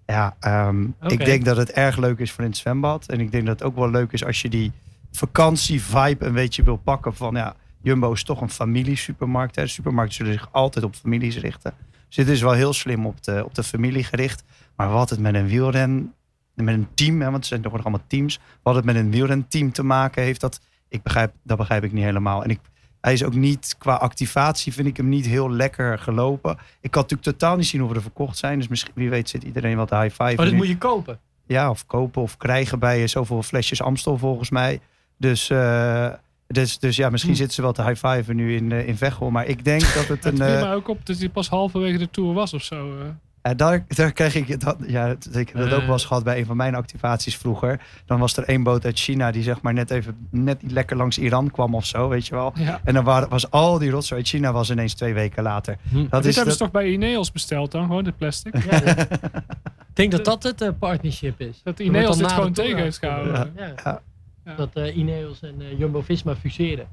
[0.09, 3.05] Ja, ehm, ik denk dat het erg leuk is voor in het zwembad.
[3.05, 4.71] En ik denk dat het ook wel leuk is als je die
[5.11, 9.55] vakantievibe een beetje wil pakken van ja, Jumbo is toch een familiesupermarkt.
[9.55, 9.67] Hè.
[9.67, 11.73] Supermarkten zullen zich altijd op families richten.
[12.07, 14.43] Dus dit is wel heel slim op de, op de familie gericht.
[14.75, 16.13] Maar wat het met een wielren,
[16.53, 18.39] met een team, hè, want het zijn toch nog allemaal teams.
[18.61, 22.03] Wat het met een wielrenteam te maken heeft, dat, ik begrijp, dat begrijp ik niet
[22.03, 22.43] helemaal.
[22.43, 22.59] En ik,
[23.01, 26.57] hij is ook niet, qua activatie vind ik hem niet heel lekker gelopen.
[26.81, 28.57] Ik kan natuurlijk totaal niet zien of we er verkocht zijn.
[28.59, 30.23] Dus misschien, wie weet zit iedereen wat high five.
[30.23, 30.55] Maar dat nu.
[30.55, 31.19] moet je kopen.
[31.45, 34.79] Ja, of kopen of krijgen bij zoveel flesjes Amstel volgens mij.
[35.17, 36.07] Dus, eh,
[36.47, 37.37] dus, dus ja, misschien Hm.
[37.37, 39.29] zitten ze wel te high five nu in, eh, in Veghel.
[39.29, 40.45] Maar ik denk dat het Het een...
[40.45, 42.99] viel eh, mij ook op dat hij pas halverwege de tour was of zo.
[42.99, 43.05] eh.
[43.49, 46.23] Eh, daar, daar krijg ik dat, ja, dat- ik heb dat ook wel eens gehad
[46.23, 47.81] bij een van mijn activaties vroeger.
[48.05, 50.97] Dan was er één boot uit China die zeg maar net even net niet lekker
[50.97, 52.51] langs Iran kwam of zo, weet je wel.
[52.55, 52.81] Ja.
[52.83, 55.77] En dan waren, was al die rotzooi uit China was ineens twee weken later.
[55.89, 55.95] Hm.
[55.95, 58.63] Dat Dit is hebben dat, ze toch bij Ineos besteld dan, gewoon dit plastic?
[58.71, 58.97] Ja, ja.
[58.97, 61.61] ik denk dat dat het eh, partnership is.
[61.63, 63.53] Dat Ineos dit gewoon de tegen heeft gehouden.
[63.57, 63.73] Ja.
[63.83, 64.01] Ja.
[64.45, 64.55] Ja.
[64.55, 66.87] Dat eh, Ineos en eh, Jumbo-Visma fuseren.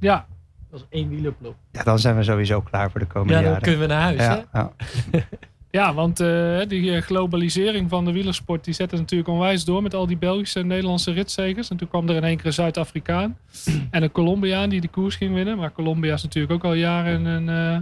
[0.00, 0.26] Ja,
[0.70, 1.54] Dat is één wielerploeg.
[1.72, 3.62] ja, dan zijn we sowieso klaar voor de komende Ja, dan jaren.
[3.62, 4.18] kunnen we naar huis.
[4.20, 4.34] Hè?
[4.34, 4.72] ja, ja.
[5.70, 9.94] ja want eh, die eh, globalisering van de wielersport die zette natuurlijk onwijs door met
[9.94, 11.70] al die Belgische en Nederlandse ritzegers.
[11.70, 13.36] En toen kwam er in één keer een Zuid-Afrikaan
[13.90, 15.56] en een Colombiaan die de koers ging winnen.
[15.56, 17.80] Maar Colombia is natuurlijk ook al jaren een, eh,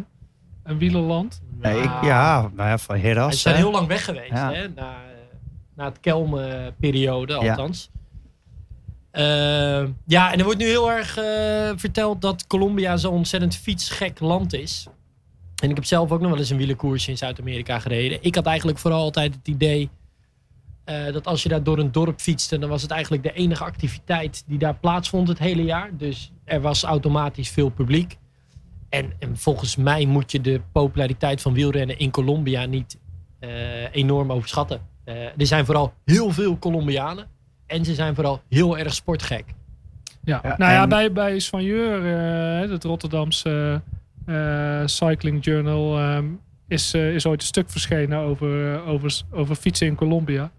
[0.63, 1.43] een wielerland.
[1.61, 3.33] Nee, ik, Nou, ja, nou ja, van Heras.
[3.35, 4.31] Ze zijn heel lang weg geweest.
[4.33, 4.53] Ja.
[4.53, 4.69] Hè?
[4.75, 4.95] Na,
[5.77, 7.39] na het Kelme-periode, Ja.
[7.51, 7.91] althans.
[10.07, 14.53] Ja, en er wordt nu heel erg eh, verteld dat Colombia zo'n ontzettend fietsgek land
[14.53, 14.87] is.
[15.63, 18.19] En ik heb zelf ook nog wel eens een wielerkoersje in Zuid-Amerika gereden.
[18.21, 19.91] Ik had eigenlijk vooral altijd het idee
[20.85, 23.65] eh, dat als je daar door een dorp fietste, dan was het eigenlijk de enige
[23.65, 25.97] activiteit die daar plaatsvond het hele jaar.
[25.97, 28.17] Dus er was automatisch veel publiek.
[28.89, 32.99] En, en volgens mij moet je de populariteit van wielrennen in Colombia niet
[33.39, 34.81] eh, enorm overschatten.
[35.05, 37.27] Eh, er zijn vooral heel veel Colombianen.
[37.67, 39.45] En ze zijn vooral heel erg sportgek.
[40.25, 40.41] Ja.
[40.43, 42.05] Ja, nou ja, bij, bij Svanjeur,
[42.65, 43.81] eh, het Rotterdamse
[44.27, 46.25] eh, Cycling Journal, ehm,
[46.69, 50.51] is, eh, is ooit een stuk verschenen over, over, over fietsen in Colombia.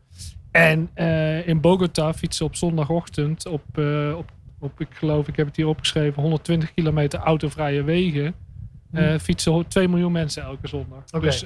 [0.52, 5.46] En eh, in Bogota fietsen op zondagochtend op, eh, op, op, ik geloof, ik heb
[5.48, 8.34] het hier opgeschreven, 120 kilometer autovrije wegen.
[8.92, 11.04] eh, fietsen ho- 2 miljoen mensen elke zondag.
[11.12, 11.20] Oké.
[11.26, 11.46] Dus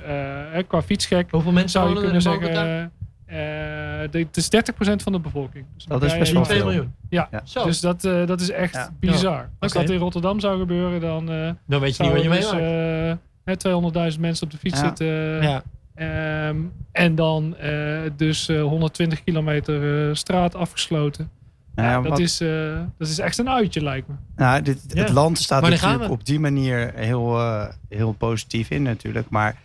[0.67, 2.91] qua fietsgek Hoeveel mensen zou je kunnen in zeggen,
[3.31, 5.65] Eh, het is 30% van de bevolking.
[5.75, 6.65] Dus Dat is best wel 2 veel.
[6.67, 6.93] miljoen.
[7.09, 7.41] Ja, Ja.
[7.43, 8.89] Zo, dus dat, eh, dat is echt Ja.
[8.99, 9.49] bizar.
[9.59, 12.51] Als dat in Rotterdam zou gebeuren, dan eh dan weet je niet wat je dus,
[12.51, 13.13] eh,
[13.43, 14.85] hè, 200.000 mensen op de fiets Ja.
[14.87, 15.07] zitten.
[15.43, 15.63] ja.
[15.95, 16.57] Ehm,
[16.91, 21.29] en dan eh, dus eh, 120 kilometer eh, straat afgesloten.
[21.75, 24.13] Nou ja, Ja, dat, wat- is, eh, dat is echt een uitje, lijkt me.
[24.35, 25.01] Nou, dit, Ja.
[25.01, 29.29] Het land staat natuurlijk op die manier heel, eh, heel positief in natuurlijk.
[29.29, 29.55] Maar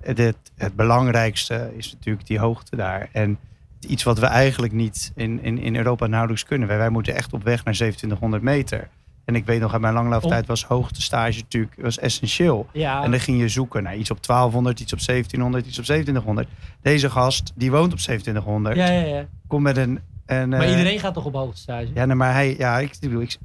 [0.00, 3.08] het, het, belangrijkste is natuurlijk die hoogte daar.
[3.12, 3.38] En
[3.80, 6.68] iets wat we eigenlijk niet in, in, in Europa nauwelijks kunnen.
[6.68, 8.88] Wij, wij moeten echt op weg naar 2700 meter.
[9.24, 12.66] En ik weet nog, uit mijn langlauftijd was hoogtestage natuurlijk was essentieel.
[12.72, 13.02] Ja.
[13.02, 16.48] En dan ging je zoeken naar iets op 1200, iets op 1700, iets op 2700.
[16.82, 18.76] Deze gast, die woont op 2700.
[18.76, 19.26] ja, ja, ja.
[19.46, 20.00] Komt met een...
[20.26, 21.88] een Maar eh, iedereen gaat toch op hoogtestage?
[21.94, 23.38] ja, nee, maar hij, ja, ik bedoel, ik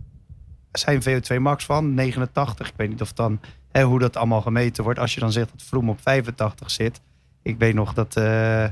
[0.71, 2.67] zijn VO2 max van 89.
[2.67, 3.39] Ik weet niet of dan,
[3.79, 4.99] hoe dat allemaal gemeten wordt.
[4.99, 7.01] Als je dan zegt dat Vroom op 85 zit.
[7.41, 8.65] Ik weet nog dat, eh,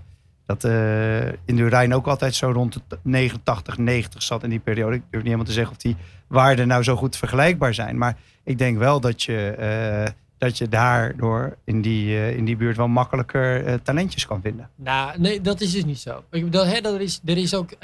[0.46, 4.60] dat eh, in de Rijn ook altijd zo rond de 89, 90 zat in die
[4.60, 4.96] periode.
[4.96, 5.96] Ik durf niet helemaal te zeggen of die
[6.28, 7.98] waarden nou zo goed vergelijkbaar zijn.
[7.98, 12.78] Maar ik denk wel dat je, eh, dat je daardoor in die, in die buurt
[12.78, 14.70] wel makkelijker talentjes kan vinden.
[14.76, 16.24] Nou, nee, dat is dus niet zo.
[16.32, 17.76] Ik bedoel, hè, dat is, er is ook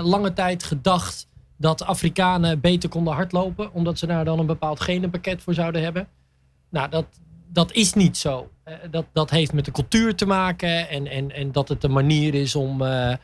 [0.00, 5.42] lange tijd gedacht dat Afrikanen beter konden hardlopen, omdat ze daar dan een bepaald genenpakket
[5.42, 6.08] voor zouden hebben.
[6.70, 7.06] Nou, dat,
[7.52, 8.50] dat is niet zo.
[8.62, 11.92] Eh, dat, dat heeft met de cultuur te maken en, en, en dat het een
[11.92, 13.18] manier is om eh, eh,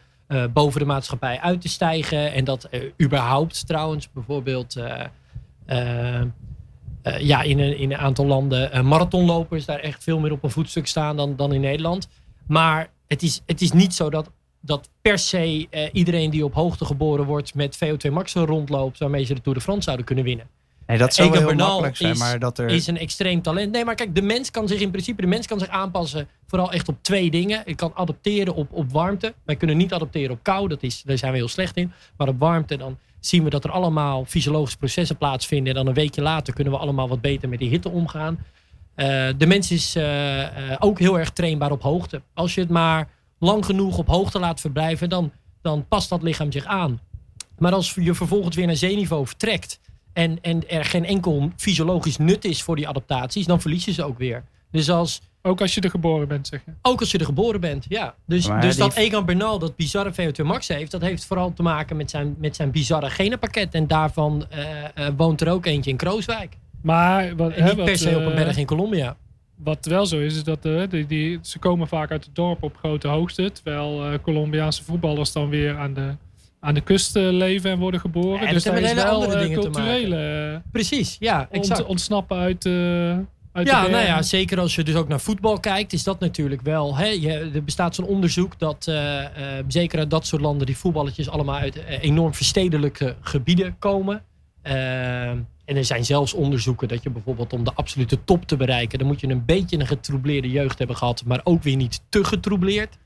[0.53, 2.33] boven de maatschappij uit te stijgen.
[2.33, 2.69] En dat
[3.03, 4.77] überhaupt trouwens bijvoorbeeld
[7.19, 10.87] ja, in, een, in een aantal landen marathonlopers daar echt veel meer op een voetstuk
[10.87, 12.09] staan dan, dan in Nederland.
[12.47, 14.31] Maar het is, het is niet zo dat,
[14.61, 19.35] dat per se iedereen die op hoogte geboren wordt met VO2 max rondloopt, waarmee ze
[19.35, 20.49] de Tour de France zouden kunnen winnen.
[20.87, 22.69] Nee, dat zou wel heel Bernal makkelijk zijn, is- maar dat er...
[22.69, 23.73] Is een extreem talent.
[23.73, 26.73] Nee, maar kijk, de mens kan zich in principe, de mens kan zich aanpassen vooral
[26.73, 27.63] echt op twee dingen.
[27.65, 29.35] Ik kan adapteren op, op warmte.
[29.45, 31.93] Wij kunnen niet adapteren op kou, dat is, daar zijn we heel slecht in.
[32.17, 35.69] Maar op warmte, dan zien we dat er allemaal fysiologische processen plaatsvinden.
[35.69, 38.39] En dan een weekje later kunnen we allemaal wat beter met die hitte omgaan.
[38.95, 42.23] Eh, de mens is eh, eh, ook heel erg trainbaar op hoogte.
[42.35, 46.53] Als je het maar lang genoeg op hoogte laat verblijven, dan, dan past dat lichaam
[46.53, 47.01] zich aan.
[47.59, 49.81] Maar als je vervolgens weer naar zeeniveau vertrekt
[50.17, 54.05] en, en er geen enkel fysiologisch nut is voor die adaptaties, dan verlies je ze
[54.05, 54.45] ook weer.
[54.71, 56.73] Dus als, Ook als je er geboren bent, zeg je.
[56.83, 58.15] ook als je er geboren bent, ja.
[58.27, 61.63] Dus, Maar dus dat Egan Bernal dat bizarre VO2 max heeft, dat heeft vooral te
[61.63, 63.75] maken met zijn, met zijn bizarre genenpakket.
[63.75, 66.57] En daarvan eh, eh, woont er ook eentje in Krooswijk.
[66.83, 69.17] Maar wat, En hè, niet per wat, se op een eh, berg in Colombia.
[69.55, 72.77] Wat wel zo is, is dat die, die, ze komen vaak uit het dorp op
[72.77, 73.53] grote hoogte.
[73.53, 76.17] Terwijl eh, Colombiaanse voetballers dan weer aan de,
[76.67, 78.33] aan de kust eh, leven en worden geboren.
[78.41, 79.83] Ja, dat dus is hele wel andere eh, dingen te maken.
[79.85, 81.85] culturele eh, Precies, ja, ont- exact.
[81.85, 82.67] ontsnappen uit,
[83.53, 86.21] uit Ja, de nou ja, zeker als je dus ook naar voetbal kijkt, is dat
[86.21, 86.97] natuurlijk wel.
[86.97, 88.93] Hè, je, er bestaat zo'n onderzoek dat
[89.69, 94.23] zeker uit dat soort landen die voetballetjes allemaal uit enorm verstedelijke gebieden komen.
[94.63, 99.07] En er zijn zelfs onderzoeken dat je bijvoorbeeld om de absolute top te bereiken, dan
[99.07, 102.99] moet je een beetje een getroubleerde jeugd hebben gehad, maar ook weer niet te getroubleerd.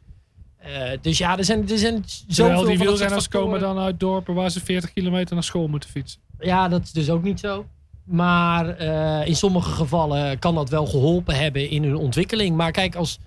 [0.61, 4.35] Eh, dus ja, er zijn, er zijn zoveel Terwijl die wielrenners komen dan uit dorpen
[4.35, 6.21] waar ze 40 kilometer naar school moeten fietsen.
[6.39, 7.67] Ja, dat is dus ook niet zo.
[8.05, 12.57] Maar eh, in sommige gevallen kan dat wel geholpen hebben in hun ontwikkeling.
[12.57, 13.19] Maar kijk, als,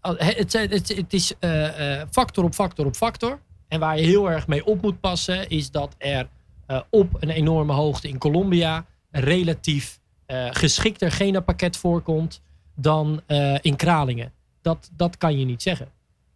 [0.00, 3.38] als- het, het, het is eh, factor op factor op factor.
[3.68, 6.28] En waar je heel erg mee op moet passen, is dat er
[6.90, 10.00] op een enorme hoogte in Colombia relatief
[10.50, 12.40] geschikter genapakket voorkomt
[12.74, 13.20] dan
[13.60, 14.32] in Kralingen.
[14.62, 15.88] Dat, dat kan je niet zeggen.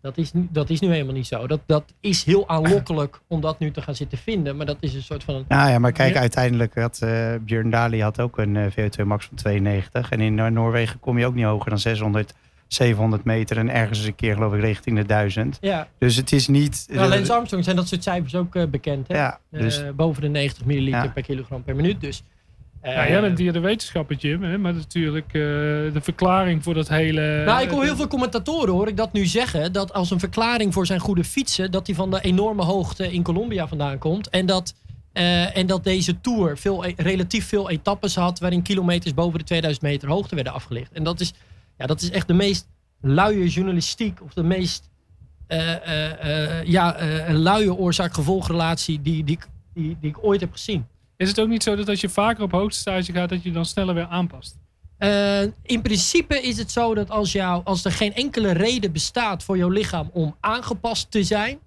[0.07, 1.47] Dat is, nu- dat is nu helemaal niet zo.
[1.47, 4.57] Dat, dat is heel aanlokkelijk om dat nu te gaan zitten vinden.
[4.57, 5.45] Maar dat is een soort van...
[5.49, 6.21] Nou ja, maar kijk, Ja.
[6.21, 10.11] uiteindelijk had eh Björn Dali had ook een eh, VO2 max van 92.
[10.11, 12.35] En in Noorwegen kom je ook niet hoger dan 600,
[12.67, 13.57] 700 meter.
[13.59, 15.59] En ergens een keer geloof ik richting de 1000.
[15.61, 16.87] Ja, Dus het is niet...
[16.93, 19.09] nou, Lance Armstrong zijn dat soort cijfers ook eh, bekend.
[19.09, 19.15] Hè?
[19.17, 21.09] ja, dus boven de 90 milliliter Ja.
[21.11, 22.01] per kilogram per minuut.
[22.01, 22.23] Dus,
[22.87, 24.43] eh, ja, jij bent hier de wetenschapper, Jim.
[24.43, 24.59] Hè?
[24.59, 27.43] Maar natuurlijk eh, de verklaring voor dat hele...
[27.45, 29.73] nou, ik hoor heel veel commentatoren hoor ik dat nu zeggen.
[29.73, 31.71] Dat als een verklaring voor zijn goede fietsen.
[31.71, 34.29] Dat hij van de enorme hoogte in Colombia vandaan komt.
[34.29, 34.75] En dat,
[35.13, 38.39] eh, en dat deze Tour veel, e- relatief veel etappes had.
[38.39, 40.93] Waarin kilometers boven de 2000 meter hoogte werden afgelegd.
[40.93, 41.33] En dat is,
[41.79, 42.69] ja, dat is echt de meest
[43.01, 44.23] luie journalistiek.
[44.23, 44.91] Of de meest
[45.47, 49.39] eh, eh, eh, ja, eh, een luie oorzaak-gevolgrelatie die, die,
[49.75, 50.87] die ik ooit heb gezien.
[51.17, 53.65] Is het ook niet zo dat als je vaker op hoogtestage gaat, dat je dan
[53.65, 54.59] sneller weer aanpast?
[54.99, 59.43] Uh, in principe is het zo dat als, jou, als er geen enkele reden bestaat
[59.43, 61.59] voor jouw lichaam om aangepast te zijn.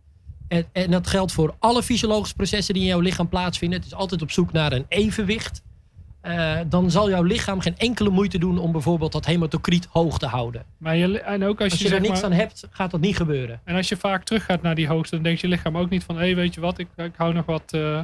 [0.48, 3.80] En, en dat geldt voor alle fysiologische processen die in jouw lichaam plaatsvinden.
[3.80, 5.62] Het is altijd op zoek naar een evenwicht.
[6.24, 10.26] Uh, dan zal jouw lichaam geen enkele moeite doen om bijvoorbeeld dat hematocriet hoog te
[10.26, 10.66] houden.
[10.78, 13.00] Maar je, en ook als, Als je, je er niks maar- aan hebt, gaat dat
[13.00, 13.62] niet gebeuren.
[13.64, 16.18] En als je vaak teruggaat naar die hoogte, dan denkt je lichaam ook niet van...
[16.18, 18.02] hé, weet je wat, ik, ik hou nog wat eh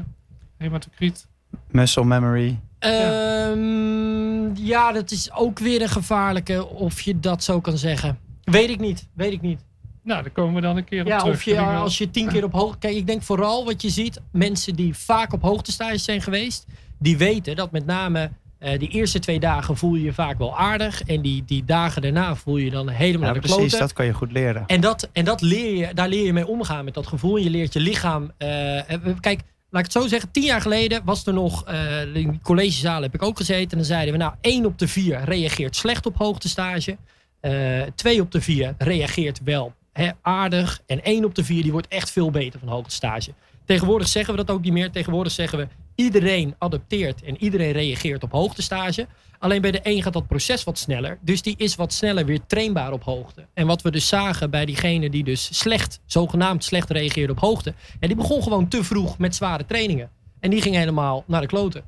[0.57, 1.27] hematocriet.
[1.71, 2.59] Muscle memory.
[2.79, 8.17] Ehm, ja, dat is ook weer een gevaarlijke, of je dat zo kan zeggen.
[8.43, 9.59] Weet ik niet, weet ik niet.
[10.03, 11.33] Nou, daar komen we dan een keer op Ja, terug.
[11.35, 12.77] of je, als je tien keer op hoogte...
[12.77, 16.65] Kijk, ik denk vooral wat je ziet, mensen die vaak op hoogtestages zijn geweest,
[16.99, 20.57] die weten dat met name eh, die eerste twee dagen voel je je vaak wel
[20.57, 21.01] aardig.
[21.03, 23.79] En die, die dagen daarna voel je je dan helemaal Ja, precies, kloten.
[23.79, 24.63] dat kan je goed leren.
[24.67, 27.35] En, dat, en dat leer je, daar leer je mee omgaan met dat gevoel.
[27.37, 28.31] En je leert je lichaam.
[28.37, 30.31] eh, eh, kijk, laat ik het zo zeggen.
[30.31, 31.63] Tien jaar geleden was er nog.
[31.65, 33.71] eh in collegezalen heb ik ook gezeten.
[33.71, 36.97] En dan zeiden we: Nou, één op de vier reageert slecht op hoogtestage.
[37.39, 39.73] Eh twee op de vier reageert wel
[40.21, 40.81] aardig.
[40.85, 43.33] En één op de vier die wordt echt veel beter van hoogtestage.
[43.65, 44.91] Tegenwoordig zeggen we dat ook niet meer.
[44.91, 49.07] Tegenwoordig zeggen we: iedereen adapteert en iedereen reageert op hoogtestage.
[49.39, 51.17] Alleen bij de een gaat dat proces wat sneller.
[51.21, 53.45] Dus die is wat sneller weer trainbaar op hoogte.
[53.53, 57.73] En wat we dus zagen bij diegene die dus slecht, zogenaamd slecht reageerde op hoogte.
[57.99, 60.09] En die begon gewoon te vroeg met zware trainingen.
[60.39, 61.83] En die ging helemaal naar de kloten.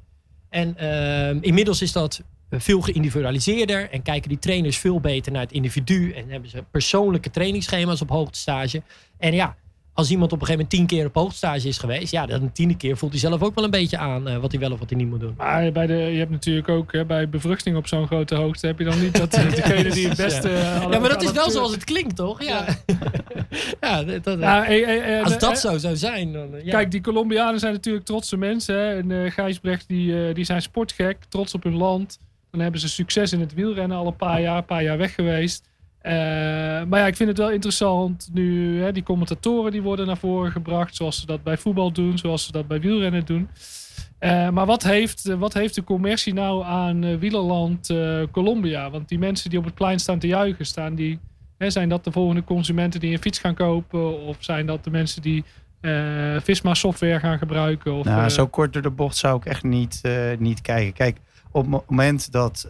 [0.49, 3.89] En ehm, inmiddels is dat veel geïndividualiseerder.
[3.89, 6.11] En kijken die trainers veel beter naar het individu.
[6.11, 8.81] En hebben ze persoonlijke trainingsschema's op hoogtestage.
[9.17, 9.55] En ja,
[9.97, 12.11] als iemand op een gegeven moment tien keer op hoogtestage is geweest.
[12.11, 14.51] Ja, dan de tiende keer voelt hij zelf ook wel een beetje aan eh, wat
[14.51, 15.33] hij wel of wat hij niet moet doen.
[15.37, 18.67] Maar bij de, je hebt natuurlijk ook hè, bij bevruchting op zo'n grote hoogte...
[18.67, 20.49] heb je dan niet dat eh, degene die het beste...
[20.49, 22.43] eh, alle- Ja, maar dat is wel zoals het klinkt, toch?
[22.43, 22.65] Ja,
[23.81, 24.03] ja.
[24.21, 26.49] dat, Ja, eh, eh, eh, als eh, dat zo zou zijn, dan...
[26.63, 26.71] ja.
[26.71, 28.75] Kijk, die Colombianen zijn natuurlijk trotse mensen.
[28.75, 28.97] Hè?
[28.97, 32.19] En eh Gijsbrecht, die, die zijn sportgek, trots op hun land.
[32.51, 35.13] Dan hebben ze succes in het wielrennen al een paar jaar, een paar jaar weg
[35.15, 35.66] geweest.
[36.07, 36.13] Eh,
[36.83, 38.81] maar ja, ik vind het wel interessant nu.
[38.81, 40.95] Hè, die commentatoren die worden naar voren gebracht.
[40.95, 43.49] Zoals ze dat bij voetbal doen, zoals ze dat bij wielrennen doen.
[44.19, 47.93] Eh, maar wat heeft, wat heeft de commercie nou aan eh, wielerland
[48.31, 48.89] Colombia?
[48.89, 51.19] Want die mensen die op het plein staan te juichen, staan die,
[51.57, 54.21] hè, zijn dat de volgende consumenten die een fiets gaan kopen?
[54.21, 55.43] Of zijn dat de mensen die
[56.39, 57.93] Visma software gaan gebruiken?
[57.93, 60.01] Of, Nou, zo kort door de bocht zou ik echt niet,
[60.39, 60.93] niet kijken.
[60.93, 61.17] Kijk,
[61.51, 62.69] op het moment dat,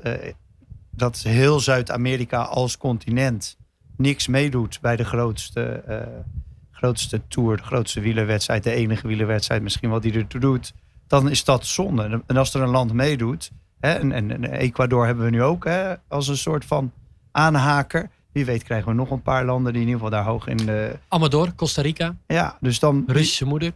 [0.98, 3.58] dat heel Zuid-Amerika als continent
[3.98, 6.02] niks meedoet bij de grootste, eh,
[6.72, 10.74] grootste tour, de grootste wielerwedstrijd, de enige wielerwedstrijd misschien wel die ertoe doet,
[11.08, 12.22] dan is dat zonde.
[12.28, 15.66] En als er een land meedoet, hè, en, en, en Ecuador hebben we nu ook
[15.66, 16.92] hè, als een soort van
[17.32, 18.10] aanhaker.
[18.32, 20.58] Wie weet krijgen we nog een paar landen die in ieder geval daar hoog in
[20.58, 21.00] de...
[21.08, 23.72] Amador, Costa Rica, Ja, dus dan, Russische moeder.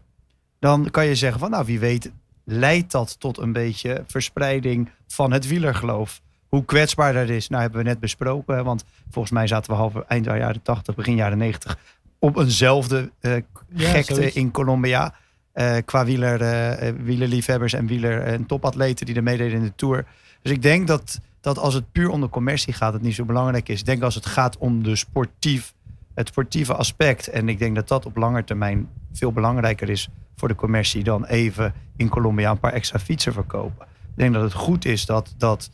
[0.60, 2.12] dan kan je zeggen van nou wie weet
[2.44, 6.22] leidt dat tot een beetje verspreiding van het wielergeloof.
[6.52, 8.64] Hoe kwetsbaar dat is, nou hebben we net besproken.
[8.64, 11.78] Want volgens mij zaten we half eind jaren 80, begin jaren 90
[12.20, 13.36] op eenzelfde eh,
[13.76, 15.14] gekte in Colombia.
[15.52, 20.06] eh, qua wieler, eh, wielerliefhebbers en wieler en topatleten die er meededen in de Tour.
[20.42, 23.26] Dus ik denk dat, dat als het puur om de commercie gaat, het niet zo
[23.26, 23.80] belangrijk is.
[23.80, 25.74] Ik denk als het gaat om de sportief,
[26.14, 27.28] het sportieve aspect.
[27.28, 31.26] En ik denk dat dat op lange termijn veel belangrijker is voor de commercie dan
[31.26, 33.86] even in Colombia een paar extra fietsen verkopen.
[33.86, 35.70] Ik denk dat het goed is dat, dat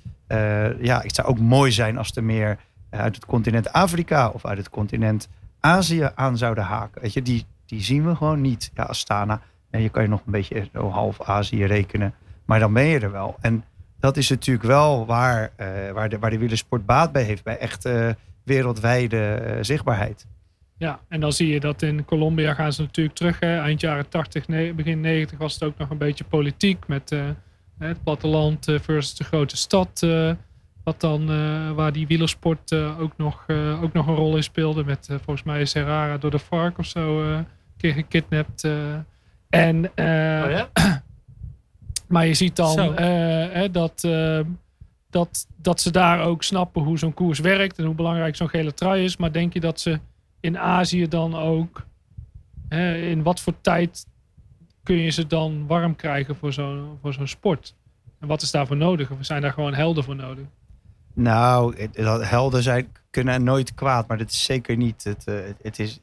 [0.81, 2.57] ja, het zou ook mooi zijn als er meer
[2.89, 7.01] uit het continent Afrika of uit het continent Azië aan zouden haken.
[7.01, 8.71] Weet je, die, die zien we gewoon niet.
[8.73, 12.13] Ja, Astana, en je kan je nog een beetje zo half Azië rekenen,
[12.45, 13.35] maar dan ben je er wel.
[13.41, 13.63] En
[13.99, 17.57] dat is natuurlijk wel waar, eh, waar, de, waar de wielersport baat bij heeft, bij
[17.57, 18.09] echt eh,
[18.43, 20.27] wereldwijde eh, zichtbaarheid.
[20.77, 23.39] Ja, en dan zie je dat in Colombia gaan ze natuurlijk terug.
[23.39, 23.59] Hè.
[23.59, 27.19] Eind jaren 80, ne- begin 90 was het ook nog een beetje politiek met eh,
[27.77, 30.03] het platteland eh, versus de grote stad.
[30.03, 30.31] eh,
[30.83, 33.45] wat dan, eh, waar die wielersport ook, nog,
[33.81, 34.83] ook nog een rol in speelde.
[34.83, 38.63] Met volgens mij is Herrera door de FARC of zo een keer gekidnapt.
[39.49, 40.69] en, Oh ja?
[42.07, 42.95] Maar je ziet dan
[43.71, 44.07] dat,
[45.09, 48.73] dat, dat ze daar ook snappen hoe zo'n koers werkt en hoe belangrijk zo'n gele
[48.73, 49.17] trui is.
[49.17, 49.99] Maar denk je dat ze
[50.39, 51.85] in Azië dan ook,
[52.69, 54.05] hè, in wat voor tijd
[54.87, 57.75] kun je ze dan warm krijgen voor zo'n voor zo'n sport?
[58.19, 59.11] En wat is daarvoor nodig?
[59.11, 60.45] Of zijn daar gewoon helden voor nodig?
[61.13, 61.87] Nou,
[62.23, 65.03] helden zijn kunnen nooit kwaad, maar dat is zeker niet.
[65.03, 65.99] Het, eh, het is,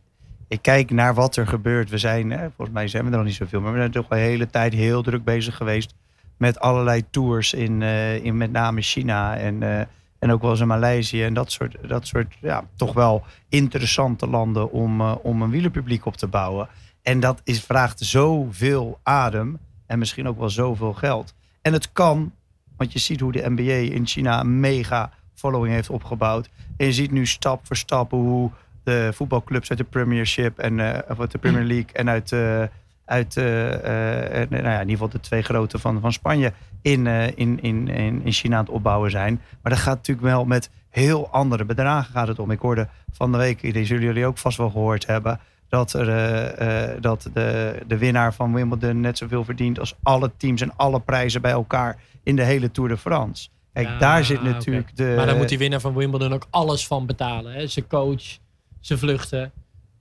[0.49, 1.91] ik kijk naar wat er gebeurt.
[1.91, 4.19] We zijn, volgens mij zijn we er nog niet zoveel, maar we zijn toch wel
[4.19, 5.95] de hele tijd heel druk bezig geweest
[6.37, 9.81] met allerlei tours in, eh, in met name China en, eh,
[10.19, 14.27] en ook wel eens in Maleisië en dat soort, dat soort ja, toch wel interessante
[14.27, 16.69] landen om, om een wielerpubliek op te bouwen.
[17.05, 21.35] En dat is, vraagt zoveel adem En misschien ook wel zoveel geld.
[21.63, 22.33] En het kan,
[22.77, 26.51] want je ziet hoe de NBA in China een mega following heeft opgebouwd.
[26.77, 28.51] En je ziet nu stap voor stap hoe
[28.83, 32.63] de voetbalclubs uit de Premiership en uh, of de Premier League en uit, uh,
[33.05, 37.63] uit uh, nou ja, in ieder geval de twee grote van, van Spanje in, in,
[37.63, 37.89] in,
[38.25, 39.41] in China aan het opbouwen zijn.
[39.63, 42.51] Maar dat gaat natuurlijk wel met heel andere bedragen gaat het om.
[42.51, 45.41] Ik hoorde van de week, die zullen jullie ook vast wel gehoord hebben,
[45.75, 50.77] dat, er, dat de, de winnaar van Wimbledon net zoveel verdient als alle teams en
[50.77, 53.49] alle prijzen bij elkaar in de hele Tour de France.
[53.73, 55.09] Kijk, ja, daar zit natuurlijk okay.
[55.09, 55.17] de.
[55.17, 57.53] Maar dan moet die winnaar van Wimbledon ook alles van betalen.
[57.53, 57.67] Hè?
[57.67, 58.39] Zijn coach,
[58.81, 59.53] zijn vluchten.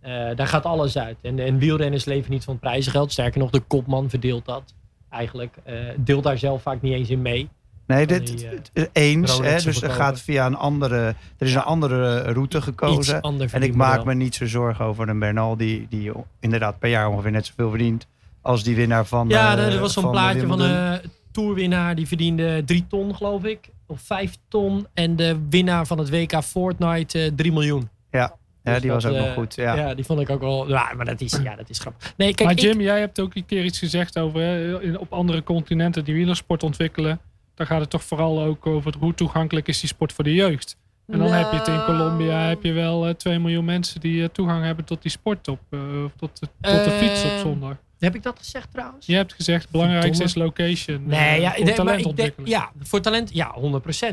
[0.03, 1.17] Uh, daar gaat alles uit.
[1.21, 3.11] En, en wielrenners leven niet van prijzengeld.
[3.11, 4.73] Sterker nog, de kopman verdeelt dat
[5.09, 5.57] eigenlijk.
[5.67, 7.49] Uh, deelt daar zelf vaak niet eens in mee.
[7.87, 9.39] Nee, dit, die, uh, eens.
[9.39, 11.15] Hè, dus er gaat via een andere.
[11.37, 13.21] Er is een andere route gekozen.
[13.51, 17.09] En ik maak me niet zo zorgen over een Bernal die, die inderdaad per jaar
[17.09, 18.07] ongeveer net zoveel verdient.
[18.41, 19.29] Als die winnaar van.
[19.29, 23.69] Ja, er was zo'n plaatje van een tourwinnaar die verdiende 3 ton, geloof ik.
[23.87, 24.87] Of 5 ton.
[24.93, 27.89] En de winnaar van het WK Fortnite 3 miljoen.
[28.11, 29.55] Ja, ja, die was ook nog goed.
[29.55, 29.75] Ja.
[29.75, 30.69] ja, die vond ik ook wel.
[30.69, 32.13] Ja, maar dat is, ja, dat is grappig.
[32.17, 35.43] Nee, kijk, maar Jim, jij hebt ook een keer iets gezegd over hè, op andere
[35.43, 37.19] continenten die wielersport ontwikkelen.
[37.55, 40.77] Daar gaat het toch vooral ook over hoe toegankelijk is die sport voor de jeugd.
[41.07, 41.85] En dan heb je het in Nou.
[41.85, 45.47] Colombia heb je wel uh, 2 miljoen mensen die uh, toegang hebben tot die sport
[45.47, 45.79] op uh,
[46.17, 47.77] tot, de, tot de fiets op zondag.
[47.99, 49.05] Heb ik dat gezegd trouwens?
[49.05, 51.03] Je hebt gezegd, het belangrijkste is location.
[51.05, 52.49] Nee, ja, voor nee, talent maar ontwikkelen.
[52.49, 53.55] denk, ja, voor talent, ja,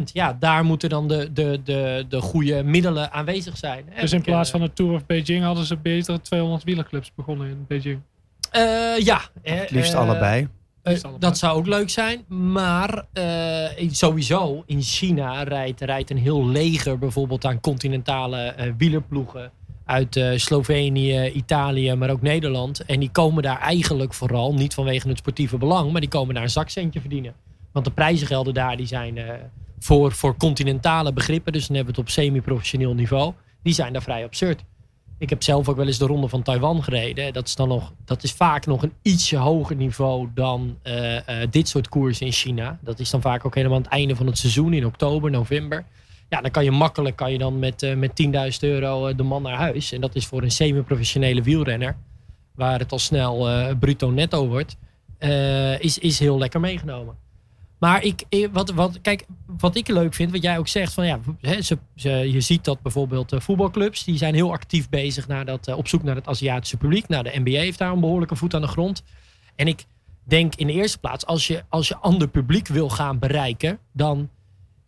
[0.01, 0.03] 100%.
[0.13, 3.85] Ja, daar moeten dan de, de, de, de goede middelen aanwezig zijn.
[4.01, 7.65] Dus in plaats van de Tour of Beijing hadden ze beter 200 wielerclubs begonnen in
[7.69, 8.01] Beijing.
[8.57, 9.21] Uh, ja.
[9.43, 10.49] Het liefst allebei.
[10.85, 12.25] Uh, dat zou ook leuk zijn.
[12.29, 19.53] Maar uh, sowieso in China rijdt, rijdt een heel leger bijvoorbeeld aan continentale wielerploegen
[19.91, 22.85] uit uh, Slovenië, Italië, maar ook Nederland.
[22.85, 26.43] En die komen daar eigenlijk vooral, niet vanwege het sportieve belang, maar die komen daar
[26.43, 27.35] een zakcentje verdienen.
[27.73, 29.25] Want de prijzengelden daar die zijn uh,
[29.79, 34.03] voor, voor continentale begrippen, dus dan hebben we het op semi-professioneel niveau, die zijn daar
[34.03, 34.65] vrij absurd.
[35.21, 37.33] Ik heb zelf ook wel eens de ronde van Taiwan gereden.
[37.33, 41.17] Dat is, dan nog, dat is vaak nog een ietsje hoger niveau dan uh,
[41.51, 42.79] dit soort koersen in China.
[42.83, 45.85] Dat is dan vaak ook helemaal aan het einde van het seizoen in oktober, november.
[46.29, 48.31] Ja, dan kan je makkelijk kan je dan met, uh, met 10.000
[48.61, 49.93] euro de man naar huis.
[49.93, 51.97] En dat is voor een semi-professionele wielrenner,
[52.55, 54.77] waar het al snel bruto netto wordt,
[55.79, 57.15] is, is heel lekker meegenomen.
[57.81, 59.27] Maar ik, wat, wat, kijk,
[59.59, 61.21] wat ik leuk vind, wat jij ook zegt, van ja,
[61.95, 66.03] ze, je ziet dat bijvoorbeeld voetbalclubs, die zijn heel actief bezig naar dat, op zoek
[66.03, 67.09] naar het Aziatische publiek.
[67.09, 69.03] Nou, de NBA heeft daar een behoorlijke voet aan de grond.
[69.57, 69.85] En ik
[70.25, 74.31] denk in de eerste plaats, als je, als je ander publiek wil gaan bereiken, dan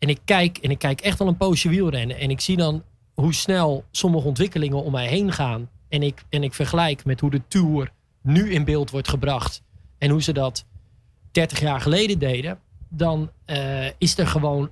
[0.02, 2.18] en ik kijk, en ik kijk echt al een poosje wielrennen.
[2.18, 2.82] En ik zie dan
[3.14, 5.70] hoe snel sommige ontwikkelingen om mij heen gaan.
[5.88, 9.62] En ik, en ik vergelijk met hoe de Tour nu in beeld wordt gebracht.
[9.98, 10.64] En hoe ze dat
[11.30, 12.58] 30 jaar geleden deden.
[12.94, 14.70] Dan uh, is er gewoon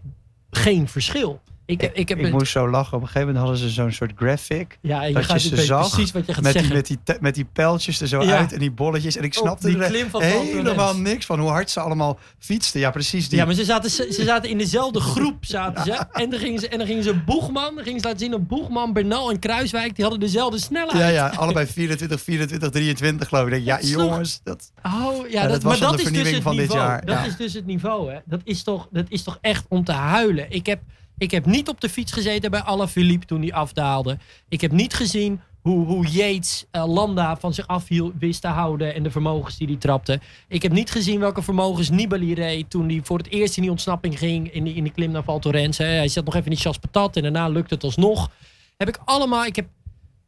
[0.50, 1.40] geen verschil.
[1.70, 2.96] Ik, ik, heb ik moest zo lachen.
[2.96, 4.78] Op een gegeven moment hadden ze zo'n soort graphic.
[4.80, 6.70] Ja, je dat gaat je ze zag precies wat je gaat met zeggen.
[6.84, 8.36] Die, met, die, met die pijltjes er zo Ja.
[8.38, 9.16] uit en die bolletjes.
[9.16, 9.90] En ik snapte die er
[10.24, 11.38] helemaal niks van.
[11.40, 12.80] Hoe hard ze allemaal fietsten.
[12.80, 13.28] Ja, precies.
[13.28, 15.44] Die, Ja, maar ze zaten, ze, ze zaten in dezelfde groep.
[15.44, 15.92] Zaten ze.
[16.12, 17.74] En, dan gingen ze, en dan gingen ze Boegman.
[17.74, 19.94] Dan gingen ze laten zien dat Boegman, Bernal en Kruiswijk.
[19.94, 20.98] die hadden dezelfde snelheid.
[20.98, 23.64] ja, ja, allebei 24, 24, 23 geloof ik.
[23.64, 24.40] Ja, jongens.
[24.44, 26.68] Dat, Oh, ja, Ja, dat, dat was maar dat de is dus vernieuwing van dit
[26.68, 26.86] niveau.
[26.88, 27.24] jaar, Dat ja.
[27.24, 28.18] is dus het niveau, hè.
[28.24, 30.46] Dat is toch, dat is toch echt om te huilen.
[30.50, 30.80] Ik heb,
[31.20, 34.18] ik heb niet op de fiets gezeten bij Alaphilippe toen hij afdaalde.
[34.48, 38.94] Ik heb niet gezien hoe, hoe Yates eh, Landa van zich af wist te houden
[38.94, 40.20] en de vermogens die hij trapte.
[40.48, 43.70] Ik heb niet gezien welke vermogens Nibali reed toen hij voor het eerst in die
[43.70, 45.78] ontsnapping ging in die, in die klim naar Val Thorens.
[45.78, 48.30] Hij zat nog even in die chasse patat en daarna lukte het alsnog.
[48.76, 49.66] Heb ik allemaal, ik heb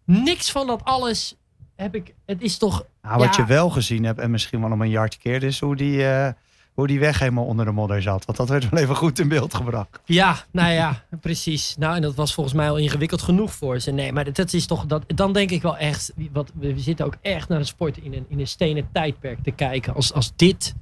[0.05, 1.35] niks van dat alles.
[1.77, 3.43] Heb ik, het is toch nou, wat Ja.
[3.43, 6.33] je wel gezien hebt, en misschien wel een jaar keer, is hoe die, eh,
[6.75, 8.25] hoe die weg helemaal onder de modder zat.
[8.25, 10.01] Want dat werd wel even goed in beeld gebracht.
[10.05, 11.77] Ja, nou ja, precies.
[11.79, 13.91] Nou, en dat was volgens mij al ingewikkeld genoeg voor ze.
[13.91, 14.87] Nee, maar dat, dat is toch.
[14.87, 16.13] Dat, dan denk ik wel echt.
[16.33, 19.51] Wat, we zitten ook echt naar de sport in een, in een stenen tijdperk te
[19.51, 19.95] kijken.
[19.95, 20.75] Als, als dit.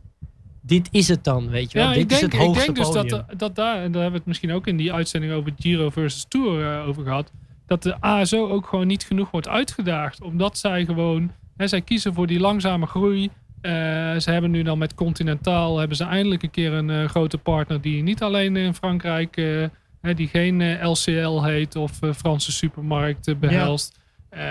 [0.63, 1.87] Dit is het dan, weet je wel.
[1.89, 4.11] Ja, dit ik denk, is het ik denk dus dat, dat daar, en daar hebben
[4.11, 7.33] we het misschien ook in die uitzending over Giro versus Tour eh, over gehad,
[7.67, 10.23] dat de ASO ook gewoon niet genoeg wordt uitgedaagd.
[10.23, 13.31] Omdat zij gewoon, hè, zij kiezen voor die langzame groei.
[13.61, 13.73] Eh,
[14.19, 17.81] ze hebben nu dan met Continental, hebben ze eindelijk een keer een eh, grote partner
[17.81, 19.65] die niet alleen in Frankrijk, eh,
[20.01, 23.99] hè, die geen LCL heet of eh, Franse supermarkt eh, behelst.
[24.29, 24.43] Eh,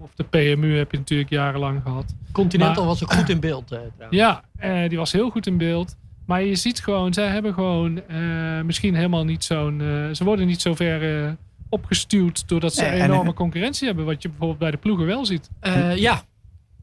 [0.00, 2.14] of de PMU heb je natuurlijk jarenlang gehad.
[2.32, 4.20] Continental maar- was ook goed in beeld, eh, trouwens.
[4.20, 5.96] Ja, eh, die was heel goed in beeld.
[6.26, 9.80] Maar je ziet gewoon, zij hebben gewoon eh, misschien helemaal niet zo'n.
[9.80, 11.36] eh, ze worden niet zo ver
[11.68, 14.04] opgestuurd doordat ze Nee, en- enorme concurrentie hebben.
[14.04, 15.50] Wat je bijvoorbeeld bij de ploegen wel ziet.
[15.60, 16.22] Eh, ja,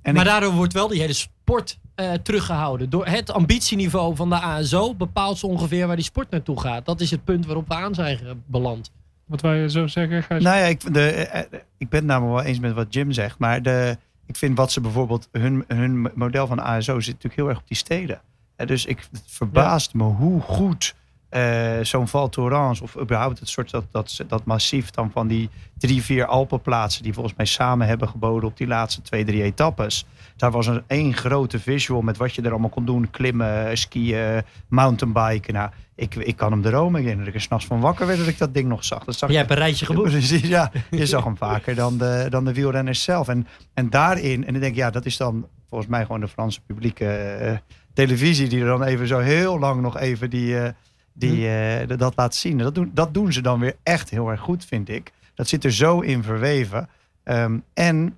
[0.01, 1.13] En maar ik- daardoor wordt wel die hele
[1.47, 2.89] sport eh, teruggehouden.
[2.89, 6.85] Door het ambitieniveau van de ASO bepaalt zo ongeveer waar die sport naartoe gaat.
[6.85, 8.91] Dat is het punt waarop we aan zijn beland.
[9.25, 10.43] Wat wij zo zeggen, Gijs?
[10.43, 13.11] Nou ja, ik, de, eh, eh, ik ben het namelijk wel eens met wat Jim
[13.11, 13.37] zegt.
[13.37, 17.49] Maar de, ik vind wat ze bijvoorbeeld, hun, hun model van ASO zit natuurlijk heel
[17.49, 18.21] erg op die steden.
[18.55, 20.95] Dus ik, het verbaast me hoe goed
[21.29, 25.49] eh, zo'n Val Thorens of überhaupt het soort dat, dat, dat massief dan van die
[25.77, 30.05] drie, vier Alpenplaatsen die volgens mij samen hebben geboden op die laatste twee, drie etappes.
[30.37, 33.09] Daar was een één grote visual met wat je er allemaal kon doen.
[33.09, 35.53] Klimmen, skiën, mountainbiken.
[35.53, 36.99] Nou, ik, ik kan hem dromen.
[36.99, 39.03] Ik denk dat ik er s'nachts van wakker werd dat ik dat ding nog zag.
[39.03, 40.09] Dat zag Jij hebt een rijtje geboekt.
[40.17, 40.71] Precies, ja.
[40.91, 43.27] Je zag hem vaker dan de, dan de wielrenners zelf.
[43.27, 46.61] En, en daarin, en ik denk, ja, dat is dan volgens mij gewoon de Franse
[46.61, 47.57] publieke eh,
[47.93, 48.47] televisie...
[48.47, 50.69] die er dan even zo heel lang nog even die, eh,
[51.13, 52.57] die, eh, dat laat zien.
[52.57, 55.11] Dat doen, dat doen ze dan weer echt heel erg goed, vind ik.
[55.35, 56.89] Dat zit er zo in verweven.
[57.23, 58.17] Ehm, en,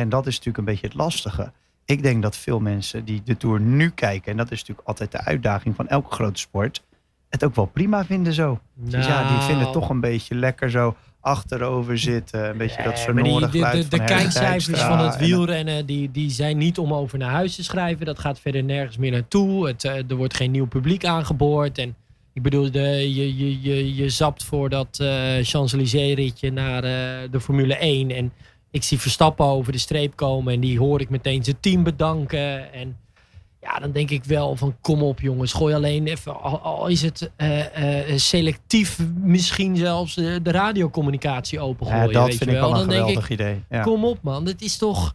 [0.00, 1.52] en dat is natuurlijk een beetje het lastige.
[1.84, 4.30] Ik denk dat veel mensen die de Tour nu kijken...
[4.30, 6.82] en dat is natuurlijk altijd de uitdaging van elke grote sport...
[7.28, 8.60] het ook wel prima vinden zo.
[8.74, 12.48] Dus ja, die vinden het toch een beetje lekker zo achterover zitten.
[12.48, 15.20] Een beetje dat Nee, sonore maar die- de, de, de Herman kijkcijfers van het en-
[15.20, 18.06] wielrennen die, die zijn niet om over naar huis te schrijven.
[18.06, 19.66] Dat gaat verder nergens meer naartoe.
[19.66, 21.78] Het, eh, er wordt geen nieuw publiek aangeboord.
[21.78, 21.94] En
[22.32, 22.80] ik bedoel, de,
[23.14, 25.08] je, je, je, je zapt voor dat eh
[25.42, 26.90] Champs-Élysées-ritje naar eh,
[27.30, 28.10] de Formule 1.
[28.10, 28.32] En
[28.70, 30.54] ik zie Verstappen over de streep komen.
[30.54, 32.72] En die hoor ik meteen zijn team bedanken.
[32.72, 32.96] En
[33.60, 35.52] ja, dan denk ik wel van kom op jongens.
[35.52, 41.60] Gooi alleen even, al, al is het eh, eh, selectief misschien zelfs de, de radiocommunicatie
[41.60, 42.06] opengooien.
[42.06, 42.74] Ja, dat weet vind je ik wel.
[42.74, 43.62] een ik, geweldig idee.
[43.70, 43.82] Ja.
[43.82, 45.14] Kom op man, dit is toch...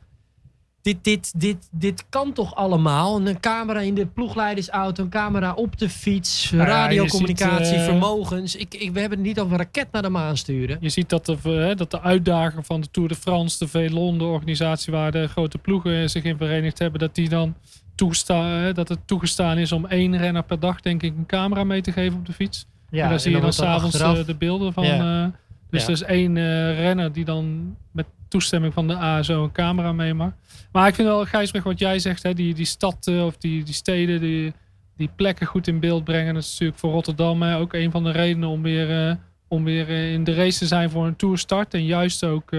[0.85, 3.27] Dit, dit, dit, dit kan toch allemaal?
[3.27, 7.75] Een camera in de ploegleidersauto, een camera op de fiets, Nou ja, radiocommunicatie, je ziet,
[7.77, 8.55] eh, vermogens.
[8.55, 10.77] Ik, ik, we hebben het niet over een raket naar de maan sturen.
[10.79, 11.37] Je ziet dat de,
[11.69, 15.27] eh, dat de uitdager van de Tour de France, de VLON, de organisatie waar de
[15.27, 17.55] grote ploegen zich in verenigd hebben, dat die dan
[17.95, 21.81] toestaan, dat het toegestaan is om één renner per dag, denk ik, een camera mee
[21.81, 22.65] te geven op de fiets.
[22.89, 24.85] Ja, en daar zie je dan wordt dat s'avonds achteraf- eh, de beelden van.
[24.85, 25.31] Ja.
[25.69, 25.87] dus Ja.
[25.87, 26.35] er is één
[26.75, 30.31] renner die dan met toestemming van de ASO een camera mee mag.
[30.75, 33.63] Maar ik vind wel, Gijsbrecht, wat jij zegt, hè, die, die stad eh, of die,
[33.63, 34.53] die steden, die,
[34.97, 36.33] die plekken goed in beeld brengen.
[36.33, 39.15] Dat is natuurlijk voor Rotterdam hè, ook een van de redenen om weer, eh,
[39.47, 41.73] om weer eh, in de race te zijn voor een tourstart.
[41.73, 42.51] En juist ook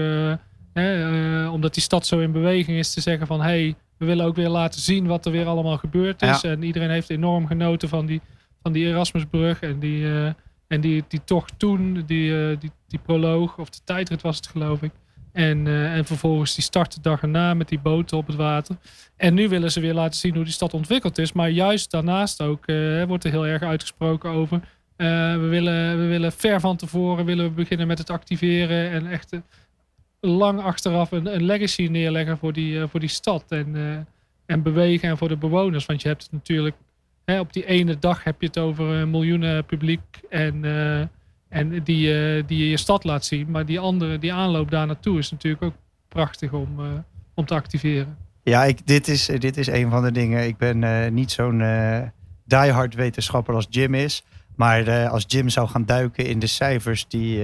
[0.73, 4.25] hè, omdat die stad zo in beweging is, te zeggen van hé, hey, we willen
[4.25, 6.43] ook weer laten zien wat er weer allemaal gebeurd is.
[6.43, 8.21] En iedereen heeft enorm genoten van die,
[8.61, 10.33] van die Erasmusbrug en die, eh,
[10.67, 14.81] en die, die tocht toen, die, die, die proloog, of de tijdrit was het geloof
[14.81, 14.91] ik.
[15.37, 18.75] En, eh, en vervolgens die start de dag erna met die boten op het water.
[19.17, 21.33] En nu willen ze weer laten zien hoe die stad ontwikkeld is.
[21.33, 24.59] Maar juist daarnaast ook eh, wordt er heel erg uitgesproken over.
[24.95, 28.89] eh, we, willen, we willen ver van tevoren willen we beginnen met het activeren.
[28.91, 29.39] En echt
[30.19, 33.43] lang achteraf een, een legacy neerleggen voor die, voor die stad.
[33.47, 33.75] En,
[34.45, 35.85] en bewegen en voor de bewoners.
[35.85, 36.75] Want je hebt het natuurlijk
[37.25, 40.19] hè, op die ene dag heb je het over miljoenen publiek.
[40.29, 40.63] En,
[41.49, 43.51] en die, eh, die je stad laat zien.
[43.51, 45.75] Maar die andere, die aanloop daar naartoe is natuurlijk ook
[46.07, 46.85] prachtig om, eh,
[47.33, 48.17] om te activeren.
[48.43, 50.47] Ja, ik, dit, is, eh, dit is een van de dingen.
[50.47, 52.01] Ik ben niet zo'n eh
[52.45, 54.23] diehard wetenschapper als Jim is.
[54.55, 57.41] Maar als Jim zou gaan duiken in de cijfers die,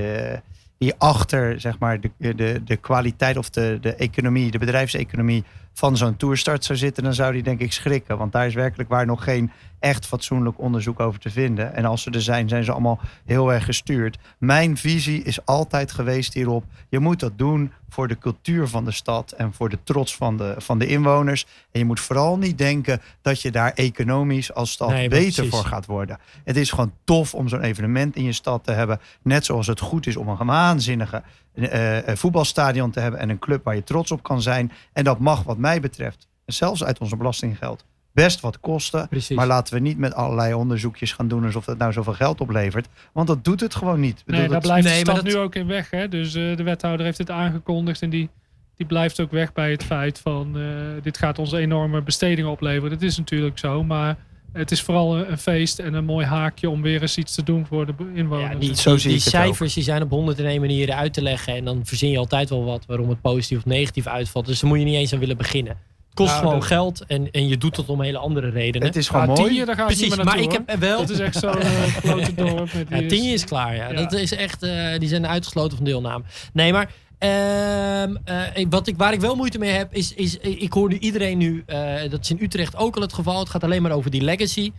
[0.78, 5.44] die achter zeg maar, de, de, de kwaliteit of de, de economie, de bedrijfseconomie
[5.74, 8.18] van zo'n toerstart zou zitten, dan zou die denk ik schrikken.
[8.18, 11.74] Want daar is werkelijk waar nog geen echt fatsoenlijk onderzoek over te vinden.
[11.74, 14.18] En als ze er zijn, zijn ze allemaal heel erg gestuurd.
[14.38, 16.64] Mijn visie is altijd geweest hierop.
[16.90, 20.38] Je moet dat doen voor de cultuur van de stad en voor de trots van
[20.38, 21.46] de, van de inwoners.
[21.72, 25.50] En je moet vooral niet denken dat je daar economisch als stad Nee, beter precies.
[25.50, 26.20] voor gaat worden.
[26.44, 29.00] Het is gewoon tof om zo'n evenement in je stad te hebben.
[29.22, 31.24] Net zoals het goed is om een waanzinnige
[31.54, 34.72] eh, eh, voetbalstadion te hebben en een club waar je trots op kan zijn.
[34.94, 39.08] En dat mag wat mij betreft, zelfs uit onze belastinggeld, best wat kosten.
[39.08, 39.36] Precies.
[39.36, 42.88] Maar laten we niet met allerlei onderzoekjes gaan doen alsof dat nou zoveel geld oplevert.
[43.14, 44.20] Want dat doet het gewoon niet.
[44.20, 45.90] Ik bedoel, Nee, daar dat- blijft nee, de maar stad dat- nu ook in weg.
[45.90, 46.08] Hè?
[46.10, 48.30] Dus eh, de wethouder heeft het aangekondigd en die,
[48.76, 50.64] die blijft ook weg bij het feit van eh,
[51.02, 52.90] dit gaat ons enorme bestedingen opleveren.
[52.90, 54.18] Dat is natuurlijk zo, maar
[54.54, 57.44] het is vooral een, een feest en een mooi haakje om weer eens iets te
[57.44, 58.54] doen voor de inwoners.
[58.54, 61.14] Ja, die, Zo die, zie die ik het cijfers die zijn op 101 manieren uit
[61.14, 61.56] te leggen.
[61.56, 64.46] En dan verzin je altijd wel wat waarom het positief of negatief uitvalt.
[64.46, 65.78] Dus daar moet je niet eens aan willen beginnen.
[66.06, 68.88] Het kost Nou, gewoon dat- geld en, en je doet het om hele andere redenen.
[68.88, 69.44] het is gewoon mooi.
[69.44, 70.62] Tienje, daar ga ik niet Precies, meer maar ik hoor.
[70.66, 70.98] heb wel...
[71.00, 72.74] Dat is echt zo'n uh, grote dorp.
[72.74, 73.90] Met Ja, Tienje is klaar, ja.
[73.92, 73.94] Ja.
[74.02, 76.24] Dat is echt, eh, die zijn uitgesloten van deelname.
[76.54, 76.92] Nee, maar
[77.24, 80.98] ehm, eh, wat ik, waar ik wel moeite mee heb, is, is ik hoor nu
[80.98, 83.92] iedereen nu, eh, dat is in Utrecht ook al het geval, het gaat alleen maar
[83.92, 84.72] over die legacy.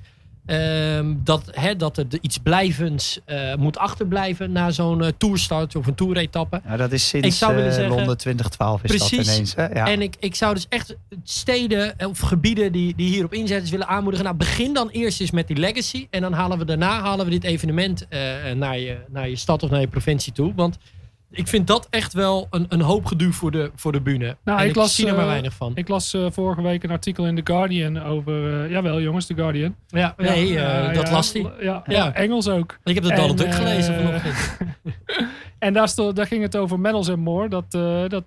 [0.47, 5.95] Ehm, dat, hè, dat er iets blijvends eh, moet achterblijven na zo'n toerstart of een
[5.95, 6.61] toeretappe.
[6.67, 9.27] Ja, dat is sinds zeggen- Londen 2012 is Precies.
[9.27, 9.55] dat ineens.
[9.55, 9.67] Hè?
[9.67, 9.87] Ja.
[9.87, 14.25] En ik, ik zou dus echt steden of gebieden die, die hierop inzetten willen aanmoedigen.
[14.25, 16.07] Nou, begin dan eerst eens met die legacy.
[16.11, 18.07] En dan halen we daarna halen we dit evenement
[18.55, 20.53] naar, je, naar je stad of naar je provincie toe.
[20.55, 20.79] Want
[21.37, 24.37] ik vind dat echt wel een, een hoop gedoe voor de, voor de bühne.
[24.45, 25.73] Nou, ik ik, las, zie er maar eh, weinig van.
[25.75, 28.63] Ik las eh, vorige week een artikel in The Guardian over...
[28.65, 29.77] eh, jawel jongens, The Guardian.
[29.87, 31.51] ja, nee, Ja, dat las hij.
[31.87, 32.15] Ja.
[32.15, 32.79] Engels ook.
[32.85, 34.37] Ik heb dat en, Donald Duck gelezen vanochtend.
[35.59, 37.49] En daar, stond, daar ging het over medals and more.
[37.49, 37.71] Dat,
[38.11, 38.27] dat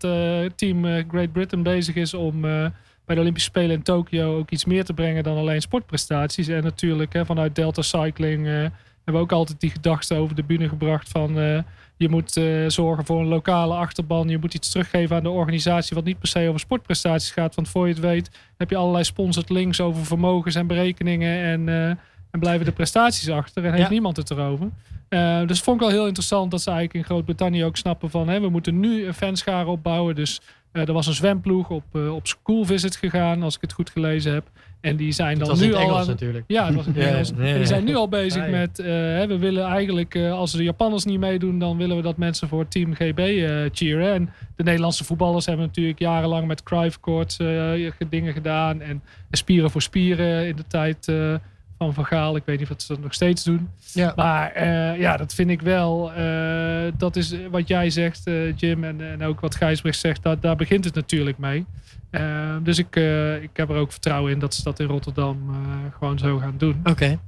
[0.56, 4.86] team Great Britain bezig is om bij de Olympische Spelen in Tokio ook iets meer
[4.86, 6.48] te brengen dan alleen sportprestaties.
[6.48, 8.72] En natuurlijk hè, vanuit Delta Cycling hebben
[9.04, 11.64] we ook altijd die gedachte over de bühne gebracht van
[11.98, 14.30] je moet eh, zorgen voor een lokale achterban.
[14.30, 17.56] Je moet iets teruggeven aan de organisatie wat niet per se over sportprestaties gaat.
[17.56, 21.70] Want voor je het weet heb je allerlei sponsored links over vermogens en berekeningen en,
[21.70, 21.90] eh,
[22.32, 23.90] en blijven de prestaties achter en heeft Ja.
[23.90, 24.70] niemand het erover.
[25.10, 28.28] Eh, dus vond ik wel heel interessant dat ze eigenlijk in Groot-Brittannië ook snappen van
[28.28, 30.16] hè, we moeten nu een fanschare opbouwen.
[30.16, 30.42] Dus
[30.72, 34.50] er was een zwemploeg op, op school visit gegaan, als ik het goed gelezen heb.
[34.82, 36.44] En die zijn Dat dan nu het al Engels aan, natuurlijk.
[36.48, 37.30] ja, het was in het Ja, Engels.
[37.38, 37.52] ja, ja.
[37.52, 38.50] En die zijn nu al bezig ja.
[38.52, 42.02] met, eh, hè, we willen eigenlijk, eh, als de Japanners niet meedoen, dan willen we
[42.02, 44.14] dat mensen voor Team GB eh cheeren.
[44.14, 48.82] En de Nederlandse voetballers hebben natuurlijk jarenlang met Cruyff Court eh, dingen gedaan.
[48.82, 49.02] En
[49.32, 51.34] spieren voor spieren in de tijd eh,
[51.78, 52.36] van Van Gaal.
[52.36, 53.70] Ik weet niet of ze dat nog steeds doen.
[53.94, 54.14] Ja.
[54.16, 56.12] Maar eh, ja, dat vind ik wel.
[56.14, 60.24] eh, dat is wat jij zegt, eh, Jim, en, en ook wat Gijsbrecht zegt.
[60.24, 61.66] Dat, daar begint het natuurlijk mee.
[62.10, 65.50] Eh, dus ik, eh, ik heb er ook vertrouwen in dat ze dat in Rotterdam
[65.50, 65.58] eh,
[65.98, 66.80] gewoon zo gaan doen.
[66.84, 67.20] Oké.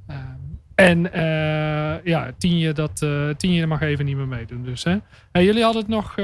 [0.75, 1.09] En
[2.03, 3.05] ja, Tienje, dat,
[3.37, 4.63] Tienje mag even niet meer meedoen.
[4.63, 4.97] Dus, hè.
[5.31, 6.15] Jullie hadden het nog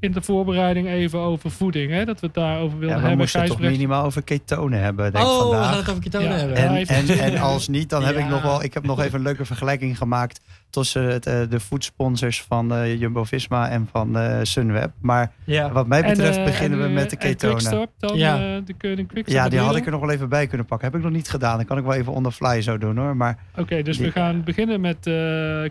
[0.00, 1.90] in de voorbereiding even over voeding.
[1.92, 2.04] Hè?
[2.04, 3.18] Dat we het daarover wilden Ja, we hebben.
[3.18, 5.68] moesten het toch minimaal over ketonen hebben, denk ik Oh, we vandaag.
[5.68, 6.36] gaan het over ketonen Ja.
[6.36, 6.56] hebben.
[6.88, 8.62] En, en, als niet, dan heb ik nog wel.
[8.62, 10.40] Ik heb nog even een leuke vergelijking gemaakt
[10.70, 14.90] tussen het, eh, de foodsponsors van eh, Jumbo Visma en van eh, Sunweb.
[15.00, 15.72] Maar Ja.
[15.72, 17.56] wat mij En, betreft beginnen en, we met de en ketonen.
[17.56, 18.60] Quickstop dan, Ja.
[18.60, 19.26] de Quickstop.
[19.26, 20.88] Ja, die had ik er nog wel even bij kunnen pakken.
[20.88, 21.56] Heb ik nog niet gedaan.
[21.56, 23.36] Dan kan ik wel even on the fly zo doen hoor.
[23.56, 25.14] Oké, dus we gaan beginnen met eh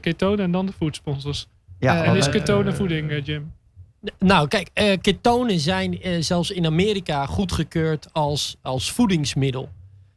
[0.02, 1.48] ketonen en dan de foodsponsors.
[1.80, 3.52] ja, Eh, en is ketonen voeding, eh, Jim?
[4.20, 9.70] Nou, kijk, eh, ketonen zijn eh, zelfs in Amerika goedgekeurd als, als voedingsmiddel.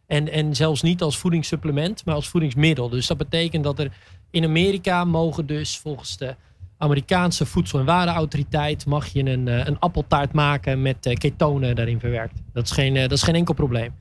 [0.07, 2.89] En, en zelfs niet als voedingssupplement, maar als voedingsmiddel.
[2.89, 3.93] Dus dat betekent dat er
[4.31, 6.35] in Amerika mogen dus volgens de
[6.79, 8.87] Amerikaanse Voedsel- en Warenautoriteit...
[8.87, 12.43] mag je een, eh, een appeltaart maken met ketonen daarin verwerkt.
[12.53, 13.95] Dat is, geen, dat is geen enkel probleem.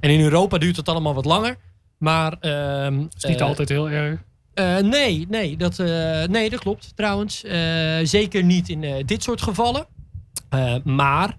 [0.00, 1.56] En in Europa duurt het allemaal wat langer.
[1.98, 4.20] Maar ehm, Dat is niet altijd heel erg.
[4.54, 7.44] Eh, nee, nee dat, eh, nee, dat klopt trouwens.
[7.44, 9.86] Eh, zeker niet in eh, dit soort gevallen.
[10.48, 11.36] Eh, maar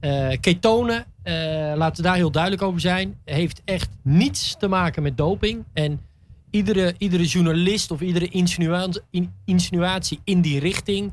[0.00, 1.34] eh, ketonen, eh,
[1.76, 5.64] laten we daar heel duidelijk over zijn, heeft echt niets te maken met doping.
[5.72, 6.00] En
[6.50, 11.12] iedere, iedere journalist of iedere insinua- in- insinuatie in die richting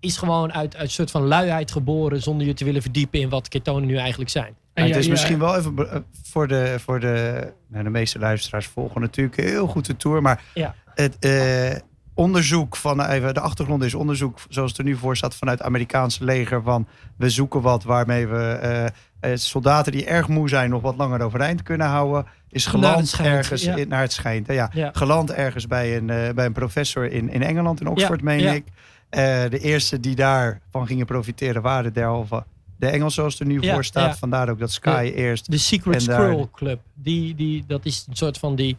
[0.00, 3.28] is gewoon uit, uit een soort van luiheid geboren zonder je te willen verdiepen in
[3.28, 4.46] wat ketonen nu eigenlijk zijn.
[4.46, 8.18] En Maar ja, het is misschien wel even voor de, voor de, nou, de meeste
[8.18, 10.22] luisteraars volgen natuurlijk heel goed de tour.
[10.22, 10.74] Maar Ja.
[10.96, 11.76] Het eh,
[12.14, 15.66] onderzoek van even de achtergrond is onderzoek zoals het er nu voor staat vanuit het
[15.66, 16.86] Amerikaanse leger van
[17.16, 18.84] we zoeken wat waarmee we eh,
[19.32, 22.26] eh, soldaten die erg moe zijn nog wat langer overeind kunnen houden.
[22.50, 23.76] Is geland schijnt, ergens ja.
[23.76, 24.46] in, naar het schijnt.
[24.46, 24.90] hè, Ja, Ja.
[24.92, 28.64] geland ergens bij een, eh, bij een professor in, in Engeland, in Oxford, meen ik.
[29.08, 29.20] Eh,
[29.50, 32.44] de eerste die daarvan gingen profiteren waren derhalve
[32.78, 34.06] de Engelsen zoals het er nu Ja, voor staat.
[34.12, 34.16] ja.
[34.16, 36.80] Vandaar ook dat Sky eerst De Secret Squirrel Club.
[36.94, 38.78] Die, die, dat is een soort van die eh,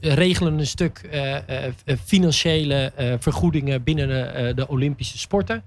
[0.00, 5.62] regelen een stuk eh, eh, eh, financiële eh, vergoedingen binnen de, eh, de Olympische sporten.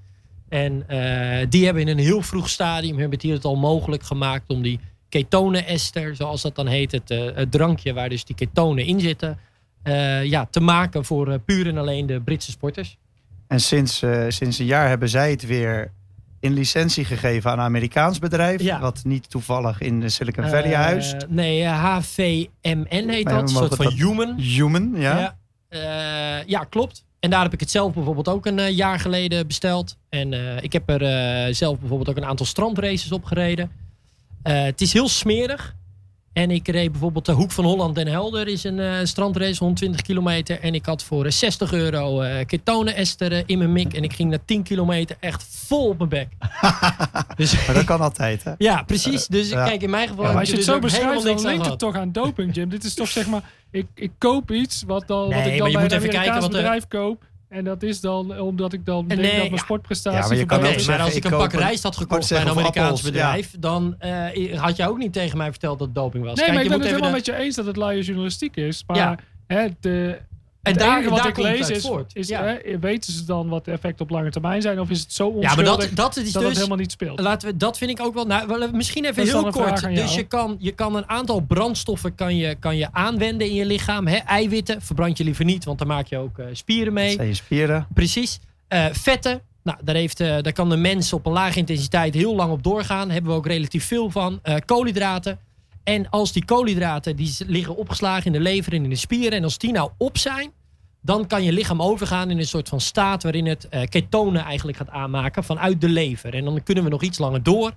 [0.49, 4.43] En eh, die hebben in een heel vroeg stadium hebben hier het al mogelijk gemaakt
[4.47, 4.79] om die
[5.09, 9.39] ketonen-ester, zoals dat dan heet, het, eh, drankje waar dus die ketonen in zitten,
[9.83, 12.97] eh, ja, te maken voor eh, puur en alleen de Britse sporters.
[13.47, 15.91] En sinds, eh, sinds een jaar hebben zij het weer
[16.41, 18.61] in licentie gegeven aan een Amerikaans bedrijf.
[18.61, 18.79] Ja.
[18.79, 21.13] Wat niet toevallig in de Silicon Valley huist.
[21.13, 22.47] Eh, nee, eh, HVMN
[22.89, 23.41] heet Maar we dat.
[23.41, 24.39] Een soort van human.
[24.39, 25.19] Human, ja.
[25.19, 25.35] Ja.
[26.39, 27.03] Eh, ja, klopt.
[27.19, 29.97] En daar heb ik het zelf bijvoorbeeld ook een eh, jaar geleden besteld.
[30.09, 33.71] En eh, ik heb er eh, zelf bijvoorbeeld ook een aantal strandraces op gereden.
[34.43, 35.75] Eh, het is heel smerig.
[36.33, 40.01] En ik reed bijvoorbeeld de Hoek van Holland Den Helder is een eh, strandrace, 120
[40.01, 40.59] kilometer.
[40.59, 43.93] En ik had voor eh, 60 euro eh ketonen-ester eh, in mijn mik.
[43.93, 46.27] En ik ging na 10 kilometer echt vol op mijn bek.
[47.37, 48.51] dus, Maar dat kan altijd, hè?
[48.57, 49.27] ja, precies.
[49.27, 49.65] Dus ja.
[49.65, 51.65] kijk, in mijn geval Ja, als je ik het zo dus ook beschrijft, dan linkt
[51.65, 52.69] het toch aan doping, Jim.
[52.69, 55.73] Dit is toch zeg maar, ik, ik koop iets wat, dan, wat ik dan je
[55.73, 57.23] bij moet een even kijken Amerikaans wat er- bedrijf koop.
[57.51, 59.57] En dat is dan omdat ik dan En denk nee, dat mijn ja.
[59.57, 60.19] sportprestatie...
[60.21, 62.47] Ja, maar je kan maar als ik ik een pak rijst had gekocht bij een
[62.47, 66.23] Amerikaans appels, bedrijf, dan eh, had jij ook niet tegen mij verteld dat het doping
[66.23, 66.33] was.
[66.35, 67.65] Nee, Kijk, maar je ik ben moet het even helemaal de- met je eens dat
[67.65, 68.83] het luie journalistiek is.
[68.87, 69.17] Maar Ja.
[69.47, 70.17] hè, de,
[70.61, 72.15] En het daar, enige wat daar ik lees is, voort.
[72.15, 72.43] is ja.
[72.43, 74.79] hè, weten ze dan wat de effecten op lange termijn zijn?
[74.79, 76.55] Of is het zo ja, onschuldig maar dat, dat, dat is het dus...
[76.55, 77.19] helemaal niet speelt?
[77.19, 78.25] Laten we, dat vind ik ook wel.
[78.25, 79.95] Nou, misschien even Dat heel kort.
[79.95, 83.65] Dus je kan, je kan een aantal brandstoffen kan je, kan je aanwenden in je
[83.65, 84.07] lichaam.
[84.07, 84.17] Hè?
[84.17, 87.11] Eiwitten verbrand je liever niet, want dan maak je ook eh, spieren Dat mee.
[87.11, 87.87] zijn je spieren.
[87.93, 88.39] Precies.
[88.67, 89.41] Eh, vetten.
[89.63, 92.63] Nou, daar, heeft, eh, daar kan de mens op een lage intensiteit heel lang op
[92.63, 93.03] doorgaan.
[93.03, 94.39] Daar hebben we ook relatief veel van.
[94.43, 95.39] Eh, koolhydraten.
[95.83, 99.37] En als die koolhydraten die liggen opgeslagen in de lever en in de spieren.
[99.37, 100.51] En als die nou op zijn,
[101.01, 104.77] dan kan je lichaam overgaan in een soort van staat waarin het eh, ketonen eigenlijk
[104.77, 106.33] gaat aanmaken vanuit de lever.
[106.33, 107.73] En dan kunnen we nog iets langer door.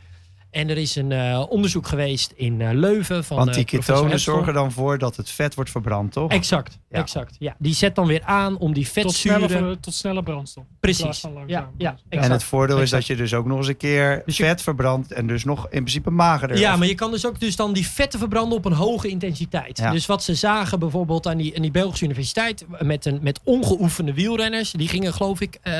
[0.54, 3.94] En er is een eh, onderzoek geweest in eh, Leuven van Want die eh, professor
[3.96, 6.30] ketonen zorgen dan voor dat het vet wordt verbrand, toch?
[6.30, 6.98] Exact, Ja.
[6.98, 7.36] exact.
[7.38, 9.80] Ja, die zet dan weer aan om die tot, sneller, vetzuren...
[9.80, 10.64] tot sneller brandstof.
[10.64, 11.28] In plaats Precies.
[11.46, 12.32] Ja, ja, en exact.
[12.32, 15.12] het voordeel is dat je dus ook nog eens een keer Dus je- vet verbrandt
[15.12, 16.58] en dus nog in principe magerder.
[16.58, 19.08] Ja, Of- maar je kan dus ook dus dan die vetten verbranden op een hoge
[19.08, 19.78] intensiteit.
[19.78, 19.90] Ja.
[19.90, 24.14] Dus wat ze zagen bijvoorbeeld aan die, aan die Belgische universiteit met, een, met ongeoefende
[24.14, 25.72] wielrenners, die gingen geloof ik eh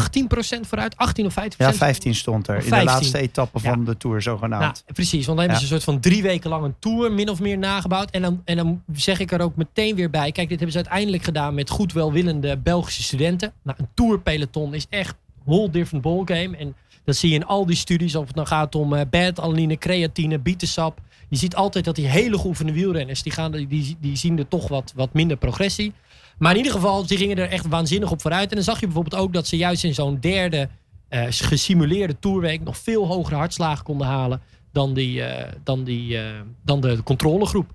[0.00, 1.56] 18% vooruit, 18 of 15%.
[1.56, 2.54] Ja, 15 stond er.
[2.54, 2.92] In de 15.
[2.92, 4.62] laatste etappe van de Tour zogenaamd.
[4.62, 7.28] Nou, precies, want dan hebben ze een soort van drie weken lang een tour min
[7.28, 8.10] of meer nagebouwd.
[8.10, 10.32] En dan, en dan zeg ik er ook meteen weer bij.
[10.32, 13.52] Kijk, dit hebben ze uiteindelijk gedaan met goed welwillende Belgische studenten.
[13.62, 16.56] Nou, een tourpeloton is echt een whole different ballgame.
[16.56, 16.74] En
[17.04, 20.38] dat zie je in al die studies, of het nou gaat om eh beta-alanine, creatine,
[20.38, 21.00] bietensap.
[21.28, 24.68] Je ziet altijd dat die hele geoefende wielrenners, die, gaan, die, die zien er toch
[24.68, 25.92] wat, wat minder progressie.
[26.38, 28.48] Maar in ieder geval, die gingen er echt waanzinnig op vooruit.
[28.48, 30.68] En dan zag je bijvoorbeeld ook dat ze juist in zo'n derde
[31.08, 34.40] eh, gesimuleerde tourweek nog veel hogere hartslagen konden halen
[34.72, 36.24] dan, die, eh, dan, die, eh,
[36.64, 37.70] dan de controlegroep.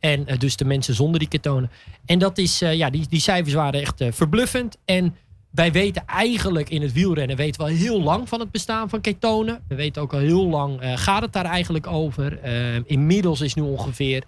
[0.00, 1.70] En dus de mensen zonder die ketonen.
[2.04, 4.76] En dat is, ja, die, die cijfers waren echt verbluffend.
[4.84, 5.14] En
[5.50, 9.00] wij weten eigenlijk in het wielrennen weten we al heel lang van het bestaan van
[9.00, 9.62] ketonen.
[9.68, 12.44] We weten ook al heel lang, gaat het daar eigenlijk over?
[12.86, 14.24] Inmiddels is nu ongeveer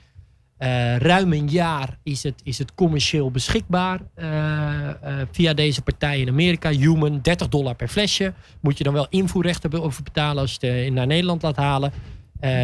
[0.59, 6.21] eh, ruim een jaar is het, is het commercieel beschikbaar eh, eh, via deze partij
[6.21, 6.71] in Amerika.
[6.71, 8.33] Human, 30 dollar per flesje.
[8.61, 11.93] Moet je dan wel invoerrechten over betalen als je het naar Nederland laat halen.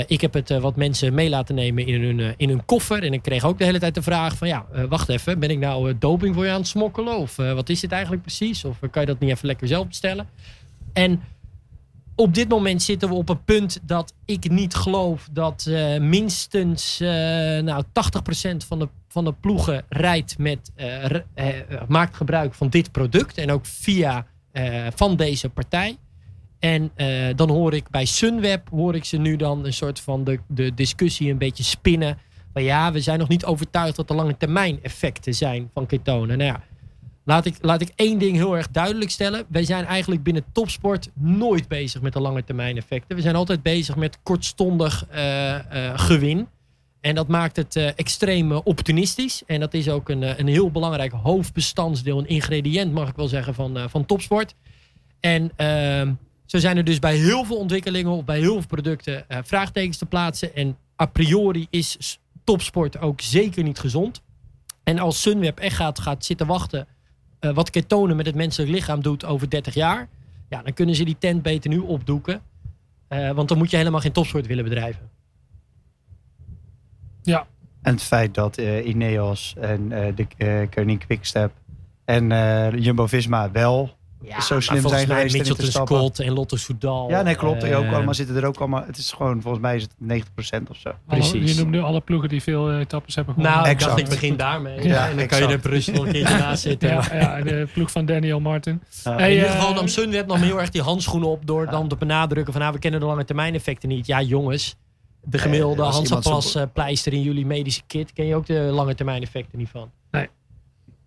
[0.07, 3.03] Ik heb het wat mensen mee laten nemen in hun, in hun koffer.
[3.03, 4.49] En ik kreeg ook de hele tijd de vraag van...
[4.49, 7.19] ja, wacht even, ben ik nou doping voor je aan het smokkelen?
[7.19, 8.65] Of wat is dit eigenlijk precies?
[8.65, 10.29] Of kan je dat niet even lekker zelf bestellen?
[10.93, 11.23] En
[12.15, 15.29] op dit moment zitten we op een punt dat ik niet geloof...
[15.33, 17.09] dat eh, minstens eh
[17.63, 20.73] nou, 80% van de, van de ploegen rijdt met...
[20.75, 21.21] eh,
[21.89, 23.39] maakt gebruik van dit product.
[23.39, 24.27] En ook via
[24.95, 25.97] van deze partij.
[26.59, 26.93] En
[27.37, 30.75] dan hoor ik bij Sunweb, hoor ik ze nu dan een soort van de, de
[30.75, 32.19] discussie een beetje spinnen.
[32.53, 36.39] Maar ja, we zijn nog niet overtuigd dat er lange termijn effecten zijn van ketonen.
[36.39, 36.63] Nou ja,
[37.25, 39.45] laat ik, laat ik één ding heel erg duidelijk stellen.
[39.49, 43.17] Wij zijn eigenlijk binnen topsport nooit bezig met de lange termijn effecten.
[43.17, 46.49] We zijn altijd bezig met kortstondig eh, eh, gewin.
[47.01, 49.43] En dat maakt het eh, extreem opportunistisch.
[49.47, 53.55] En dat is ook een, een heel belangrijk hoofdbestandsdeel, een ingrediënt mag ik wel zeggen,
[53.55, 54.55] van, van topsport.
[55.21, 56.13] En ehm,
[56.47, 60.07] zo zijn er dus bij heel veel ontwikkelingen of bij heel veel producten vraagtekens te
[60.07, 60.55] plaatsen.
[60.55, 64.23] En a priori is topsport ook zeker niet gezond.
[64.83, 66.87] En als Sunweb echt gaat, gaat zitten wachten
[67.45, 70.09] eh, wat ketonen met het menselijk lichaam doet over 30 jaar.
[70.49, 72.43] Ja, dan kunnen ze die tent beter nu opdoeken.
[73.09, 75.11] Eh, want dan moet je helemaal geen topsport willen bedrijven.
[77.23, 77.47] Ja,
[77.83, 81.53] En het feit dat eh, Ineos en eh, de uh, Koning Quickstep
[82.05, 85.97] en eh, Jumbo-Visma wel Ja, zo slim zijn mij geweest stappen.
[85.97, 87.09] Scott en Lotto Soudal.
[87.11, 87.63] Ja, nee, klopt.
[87.63, 88.85] eh, ook allemaal zitten er ook allemaal.
[88.87, 90.91] Het is gewoon, volgens mij is het 90% of zo.
[91.07, 91.33] Precies.
[91.33, 93.59] Alle- je noemt nu alle ploegen die veel eh, etappes hebben gewonnen.
[93.59, 93.97] Nou, ik Exact.
[93.97, 94.77] dacht ik begin daarmee.
[94.83, 95.59] Ja, Ja, en dan kan je er.
[95.59, 96.89] Brussel nog een keertje naast zitten.
[96.89, 98.83] Ja, ja, de ploeg van Daniel Martin.
[99.05, 99.17] Ja.
[99.17, 101.89] Hey, in ieder eh, geval nam Sunweb nog heel erg die handschoenen op door dan
[101.89, 104.07] te benadrukken van nou, we kennen de lange termijn effecten niet.
[104.07, 104.77] Ja jongens,
[105.23, 109.23] de gemiddelde zo- eh, pleister in jullie medische kit ken je ook de lange termijn
[109.23, 109.91] effecten niet van.
[110.11, 110.29] Nee.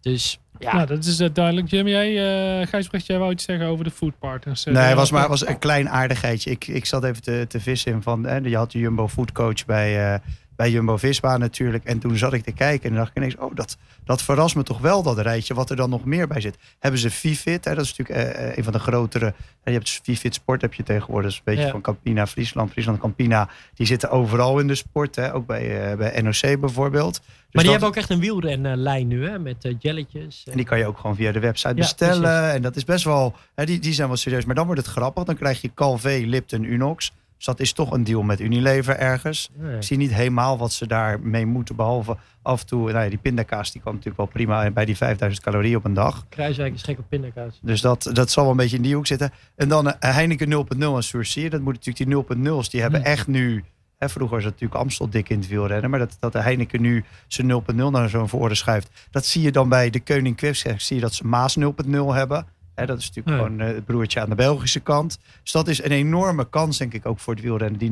[0.01, 1.69] Dus ja, Nou, dat is eh, duidelijk.
[1.69, 4.65] Jim, jij, eh Gijsbrecht, jij wou iets zeggen over de food partners.
[4.65, 6.49] eh, Nee, het was maar was een klein aardigheidje.
[6.51, 8.23] Ik, ik zat even te, te vissen in van.
[8.25, 10.19] Hè, je had de Jumbo Food Coach bij, eh,
[10.57, 11.83] bij Jumbo Visma natuurlijk.
[11.83, 14.63] En toen zat ik te kijken en dacht ik ineens: oh, dat, dat verrast me
[14.63, 15.53] toch wel, dat rijtje.
[15.53, 16.57] Wat er dan nog meer bij zit.
[16.79, 17.65] Hebben ze Vivit?
[17.65, 19.33] Hè, dat is natuurlijk eh, eh, een van de grotere.
[19.63, 21.31] je hebt dus Vivit Sport heb je tegenwoordig.
[21.31, 21.69] Is een beetje Ja.
[21.71, 22.71] van Campina, Friesland.
[22.71, 23.49] Friesland, Campina.
[23.73, 25.15] Die zitten overal in de sport.
[25.15, 27.13] Hè, ook bij, eh, bij NOC bijvoorbeeld.
[27.13, 30.43] Dus maar die dat- hebben ook echt een wielrenlijn nu hè, met eh, jelletjes.
[30.49, 32.51] En die kan je ook gewoon via de website Ja, bestellen.
[32.51, 34.45] En dat is best wel, hè, die, die zijn wel serieus.
[34.45, 35.23] Maar dan wordt het grappig.
[35.23, 37.11] Dan krijg je Calvé, Lipton, Unox.
[37.37, 39.49] Dus dat is toch een deal met Unilever ergens.
[39.55, 39.75] Nee.
[39.75, 41.75] Ik zie niet helemaal wat ze daarmee moeten.
[41.75, 44.97] Behalve af en toe, nou ja, die pindakaas die kwam natuurlijk wel prima bij die
[44.97, 46.25] 5000 calorieën op een dag.
[46.29, 47.59] Kruiswijk is gek op pindakaas.
[47.61, 49.31] Dus dat, dat zal wel een beetje in die hoek zitten.
[49.55, 51.49] En dan eh, Heineken 0.0 en Sourcier.
[51.49, 52.69] Dat moet natuurlijk die 0.0's.
[52.69, 53.05] Die hebben Hm.
[53.05, 53.63] echt nu...
[53.97, 55.89] Hè, vroeger was het natuurlijk Amstel dik in het wielrennen.
[55.89, 58.89] Maar dat, dat de Heineken nu zijn 0.0 naar zo'n voren schuift.
[59.11, 60.79] Dat zie je dan bij de Koning Quickstep.
[60.79, 61.65] Zie je dat ze Maas 0.0
[62.13, 62.45] hebben.
[62.85, 63.43] Dat is natuurlijk Ja.
[63.43, 65.19] gewoon eh, het broertje aan de Belgische kant.
[65.43, 67.79] Dus dat is een enorme kans denk ik ook voor het wielrennen.
[67.79, 67.91] Die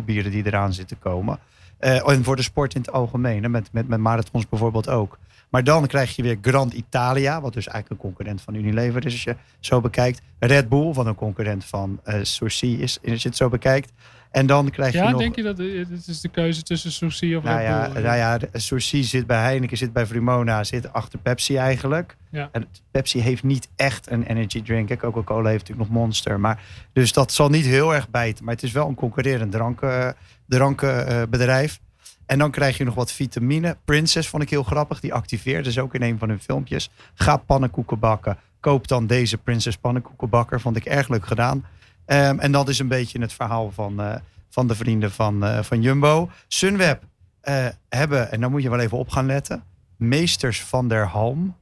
[0.00, 1.38] 0.0 bieren die eraan zitten komen.
[1.78, 3.42] Eh, en voor de sport in het algemeen.
[3.42, 5.18] Hè, met, met, met marathons bijvoorbeeld ook.
[5.48, 9.12] Maar dan krijg je weer Grand Italia, wat dus eigenlijk een concurrent van Unilever is
[9.12, 10.20] als je zo bekijkt.
[10.38, 13.92] Red Bull, wat een concurrent van eh Sourcy is als je het zo bekijkt.
[14.36, 15.20] En dan krijg je Ja, nog...
[15.20, 18.16] denk je dat eh, het is de keuze tussen Sourcy of nou Red ja, nou
[18.16, 22.16] ja, Sourcy zit bij Heineken, zit bij Vrumona, zit achter Pepsi eigenlijk.
[22.30, 22.48] Ja.
[22.52, 24.98] En Pepsi heeft niet echt een energy drink.
[24.98, 26.40] Coca-Cola heeft natuurlijk nog Monster.
[26.40, 26.62] Maar,
[26.92, 28.44] dus dat zal niet heel erg bijten.
[28.44, 30.14] Maar het is wel een concurrerend dranken,
[30.46, 31.80] drankenbedrijf.
[32.26, 33.76] En dan krijg je nog wat vitamine.
[33.84, 35.00] Princess vond ik heel grappig.
[35.00, 36.90] Die activeert dus ook in een van hun filmpjes.
[37.14, 38.38] Ga pannenkoeken bakken.
[38.60, 40.60] Koop dan deze Princess pannenkoekenbakker.
[40.60, 41.64] Vond ik erg leuk gedaan.
[42.06, 44.14] Ehm, en dat is een beetje het verhaal van, eh,
[44.48, 46.30] van de vrienden van, eh, van Jumbo.
[46.48, 47.02] Sunweb
[47.40, 49.64] eh, hebben, en dan moet je wel even op gaan letten.
[49.96, 51.56] Meesters van der Halm.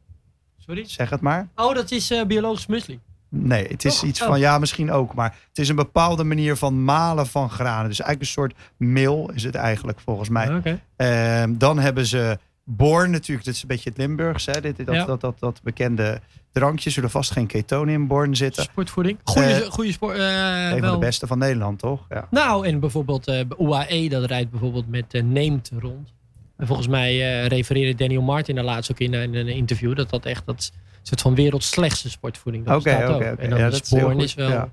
[0.58, 0.84] Sorry?
[0.86, 1.48] Zeg het maar.
[1.54, 3.00] Oh, dat is biologisch muesli.
[3.28, 4.08] Nee, het is Toch?
[4.08, 4.28] iets Oh.
[4.28, 5.14] van, ja, misschien ook.
[5.14, 7.88] Maar het is een bepaalde manier van malen van granen.
[7.88, 10.80] Dus eigenlijk een soort meel is het eigenlijk volgens mij.
[10.96, 13.46] Ehm, dan hebben ze Born natuurlijk.
[13.46, 14.46] Dat is een beetje het Limburgs.
[14.46, 14.60] Hè?
[14.60, 15.04] Dit, dat, Ja.
[15.04, 16.20] dat, dat, dat bekende
[16.54, 16.90] drankje.
[16.90, 18.62] Zullen vast geen ketonen in Born zitten.
[18.62, 19.18] Sportvoeding.
[19.34, 20.16] Eh, goeie sport.
[20.18, 20.90] eh, een wel.
[20.90, 22.06] van de beste van Nederland, toch?
[22.08, 22.26] Ja.
[22.30, 26.12] Nou, en bijvoorbeeld eh UAE, dat rijdt bijvoorbeeld met Neemt rond.
[26.56, 29.96] En volgens mij refereerde Daniel Martin daar laatst ook in, in een interview.
[29.96, 32.64] Dat dat echt dat soort van werelds slechtste sportvoeding.
[32.66, 33.14] Dat ook.
[33.14, 33.24] oké.
[33.38, 34.68] En dan Ja, is is wel...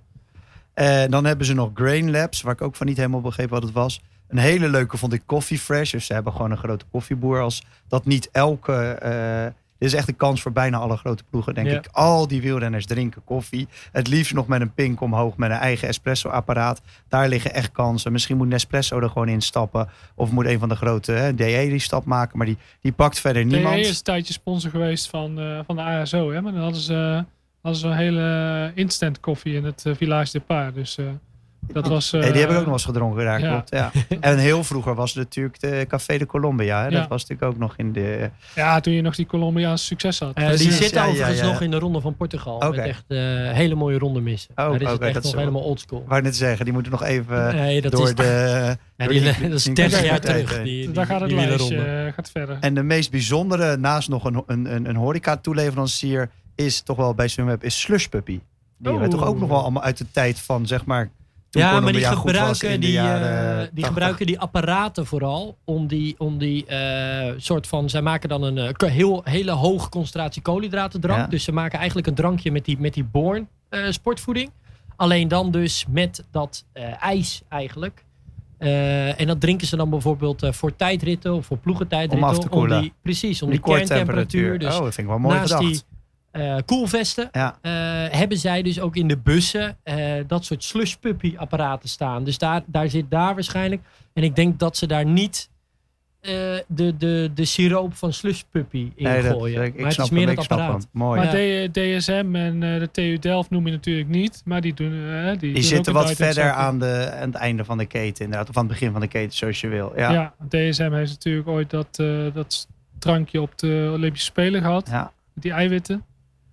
[0.75, 1.07] Ja.
[1.07, 3.71] Dan hebben ze nog Grain Labs, waar ik ook van niet helemaal begreep wat het
[3.71, 4.01] was.
[4.27, 5.91] Een hele leuke vond ik Coffee Fresh.
[5.91, 7.41] Dus ze hebben gewoon een grote koffieboer.
[7.41, 8.73] Als dat niet elke.
[9.81, 11.77] Eh, dit is echt een kans voor bijna alle grote ploegen, denk Ja.
[11.77, 11.87] ik.
[11.91, 13.67] Al die wielrenners drinken koffie.
[13.91, 16.81] Het liefst nog met een pink omhoog, met een eigen espresso-apparaat.
[17.07, 18.11] Daar liggen echt kansen.
[18.11, 19.89] Misschien moet Nespresso er gewoon in stappen.
[20.15, 22.37] Of moet een van de grote hè, DE die stap maken.
[22.37, 23.77] Maar die, die pakt verder DE niemand.
[23.77, 26.31] is een tijdje sponsor geweest van, eh, van de ASO.
[26.31, 26.41] Hè?
[26.41, 27.25] Maar dan hadden ze,
[27.61, 30.73] hadden ze een hele instant koffie in het eh, Village de Paar.
[30.73, 31.05] Dus eh,
[31.67, 32.11] dat was...
[32.11, 33.49] Hey, die heb ik eh, ook nog eens gedronken daar, ja.
[33.49, 33.69] klopt.
[33.71, 33.91] Ja.
[34.19, 36.81] En heel vroeger was het natuurlijk de Café de Colombia.
[36.81, 36.87] Hè?
[36.87, 36.99] Ja.
[36.99, 38.29] Dat was natuurlijk ook nog in de...
[38.55, 40.33] Ja, toen je nog die Colombiaanse succes had.
[40.33, 41.45] Eh, die zit overigens ja.
[41.45, 42.55] nog in de ronde van Portugal.
[42.55, 42.67] Oké.
[42.69, 43.17] Met echt eh,
[43.51, 44.49] hele mooie ronde missen.
[44.51, 45.99] Oh, Daar is echt dat nog helemaal oldschool.
[46.01, 48.23] Ik wou net zeggen, die moeten nog even Nee, dat door is, de...
[48.97, 50.55] ja, door die, die- dat is die 30 jaar terug.
[50.55, 50.63] heen.
[50.63, 52.57] Die, die, Daar gaat het lijstje eh, gaat verder.
[52.59, 57.27] En de meest bijzondere, naast nog een, een, een, een horeca-toeleverancier, is toch wel bij
[57.27, 58.31] Sunweb, is Slush Puppy.
[58.31, 58.41] Die
[58.91, 58.99] Oh.
[58.99, 61.09] hebben we toch ook nog wel allemaal uit de tijd van, zeg maar,
[61.51, 63.85] toen Ja, maar die gebruiken die, eh, die 80.
[63.85, 67.89] gebruiken die apparaten vooral om die, om die eh, soort van.
[67.89, 71.19] Zij maken dan een eh, heel, hele hoge concentratie koolhydratendrank.
[71.19, 71.27] Ja.
[71.27, 73.47] Dus ze maken eigenlijk een drankje met die, met die Born
[73.89, 74.51] sportvoeding.
[74.95, 76.65] Alleen dan dus met dat
[76.99, 78.05] ijs eigenlijk.
[79.17, 82.27] En dat drinken ze dan bijvoorbeeld voor tijdritten of voor ploegentijdritten.
[82.27, 82.81] Om af te koelen.
[82.81, 84.59] die, precies, om die die, kerntemperatuur.
[84.59, 85.71] Dus oh, dat vind ik wel mooi naast gedacht.
[85.71, 85.81] die
[86.31, 87.57] eh, koelvesten Ja.
[87.61, 87.71] eh,
[88.19, 89.95] hebben zij dus ook in de bussen eh,
[90.27, 92.23] dat soort slush puppy apparaten staan.
[92.23, 93.81] Dus daar, daar zit daar waarschijnlijk.
[94.13, 95.49] En ik denk dat ze daar niet
[96.21, 96.31] eh,
[96.67, 99.61] de, de, de siroop van slush puppy in Nee, gooien.
[99.63, 100.87] ik, ik maar het snap is meer hem, dat ik apparaat.
[100.91, 101.19] Mooi.
[101.21, 101.67] Maar Ja.
[101.71, 104.41] DSM en eh, de TU Delft noem je natuurlijk niet.
[104.45, 104.91] Maar die doen...
[105.29, 108.49] die Die doen zitten wat verder aan, de, aan het einde van de keten, inderdaad.
[108.49, 109.93] Of aan het begin van de keten, zoals je wil.
[109.95, 110.11] Ja.
[110.11, 110.33] Ja.
[110.49, 112.67] DSM heeft natuurlijk ooit dat, eh, dat
[112.99, 114.87] drankje op de Olympische Spelen gehad.
[114.89, 115.11] Ja.
[115.33, 116.03] Die eiwitten.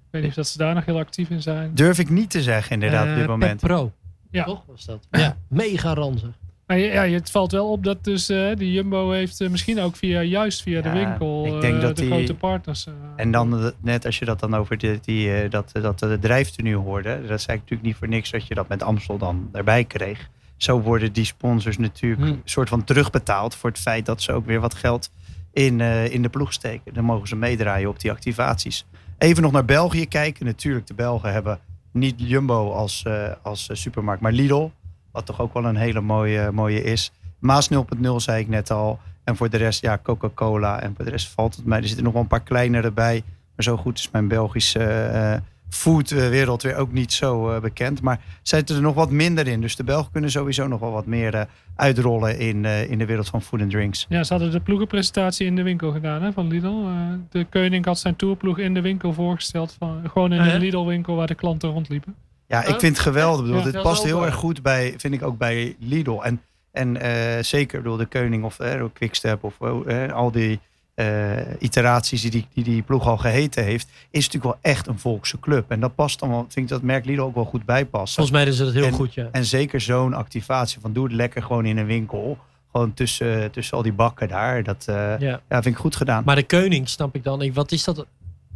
[0.09, 1.71] Ik weet niet of dat ze daar nog heel actief in zijn.
[1.75, 3.61] Durf ik niet te zeggen, inderdaad, op dit Eh, moment.
[3.61, 3.93] Pet Pro.
[4.31, 4.45] Ja.
[4.45, 5.07] Toch was dat?
[5.11, 6.29] Ja, mega ranzig.
[6.67, 9.81] Maar ja, ja, het valt wel op dat dus eh, die Jumbo heeft eh, misschien
[9.81, 12.87] ook via, juist via de Ja, winkel ik denk eh, dat de die- grote partners.
[12.87, 16.75] eh, En dan net als je dat dan over die, die, dat, dat de drijftenu
[16.75, 17.21] hoorde.
[17.27, 20.29] Dat zei ik natuurlijk niet voor niks dat je dat met Amstel dan erbij kreeg.
[20.57, 22.29] Zo worden die sponsors natuurlijk Hm.
[22.29, 25.11] een soort van terugbetaald voor het feit dat ze ook weer wat geld
[25.53, 26.95] in, eh, in de ploeg steken.
[26.95, 28.85] Dan mogen ze meedraaien op die activaties.
[29.19, 30.47] Even nog naar België kijken.
[30.47, 31.59] Natuurlijk, de Belgen hebben
[31.93, 34.71] niet Jumbo als, eh, als eh, supermarkt, maar Lidl.
[35.11, 37.13] Wat toch ook wel een hele mooie, mooie is.
[37.39, 38.99] Maas 0.0 zei ik net al.
[39.25, 40.81] En voor de rest, ja, Coca-Cola.
[40.81, 41.79] En voor de rest valt het mij.
[41.79, 43.23] Er zitten nog wel een paar kleinere bij.
[43.55, 45.41] Maar zo goed is mijn Belgische eh
[45.71, 48.03] foodwereld weer ook niet zo eh, bekend.
[48.03, 49.61] Maar zitten er nog wat minder in.
[49.61, 51.43] Dus de Belgen kunnen sowieso nog wel wat meer eh,
[51.77, 54.07] uitrollen in, eh, in de wereld van food and drinks.
[54.09, 56.67] Ja, ze hadden de ploegenpresentatie in de winkel gedaan hè, van Lidl.
[56.67, 56.93] Eh,
[57.31, 59.77] de Koning had zijn tourploeg in de winkel voorgesteld.
[59.79, 60.59] Van, gewoon in Ah, een ja?
[60.59, 62.15] Lidl-winkel waar de klanten rondliepen.
[62.47, 63.41] Ja, ik vind het geweldig.
[63.43, 66.21] Bedoel, Ja, dit past heel erg goed bij, vind ik ook bij Lidl.
[66.23, 66.41] En,
[66.73, 69.61] en eh, zeker, bedoel, de Keuning of eh, Quickstep of
[70.13, 70.61] al die
[70.99, 75.41] eh, iteraties die die, die ploeg al geheten heeft, is natuurlijk wel echt een volkse
[75.41, 75.71] club.
[75.71, 78.15] En dat past dan wel, vind ik dat merk Lidl ook wel goed bijpassen.
[78.25, 79.29] Volgens mij is het heel En- goed, ja.
[79.33, 82.39] En zeker zo'n activatie van doe het lekker gewoon in een winkel.
[82.73, 84.63] Gewoon tussen, tussen al die bakken daar.
[84.63, 85.41] Dat eh, ja.
[85.49, 85.63] ja.
[85.63, 86.23] vind ik goed gedaan.
[86.25, 87.43] Maar de Keuning, snap ik dan.
[87.43, 88.07] Ik, wat is dat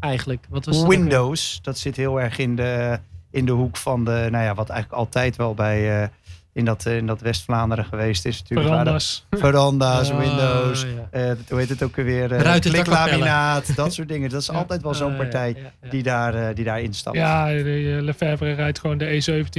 [0.01, 0.47] eigenlijk?
[0.49, 0.89] Wat was dat?
[0.89, 2.99] Windows, dat zit heel erg in de,
[3.31, 6.09] in de hoek van de, nou ja, wat eigenlijk altijd wel bij, eh,
[6.55, 8.69] in dat, eh, in dat West-Vlaanderen geweest is natuurlijk.
[8.69, 9.27] Verandas.
[9.31, 11.09] Veranda's, windows, ja.
[11.31, 12.29] eh, hoe heet het ook weer?
[12.29, 14.31] Ruiten, kliklaminaat, dat soort dingen.
[14.31, 14.53] Dat is Ja.
[14.55, 15.89] altijd wel zo'n partij ja, ja.
[15.91, 17.17] die, daar, eh, die daar instapt.
[17.17, 19.07] Ja, de, eh, Lefebvre rijdt gewoon de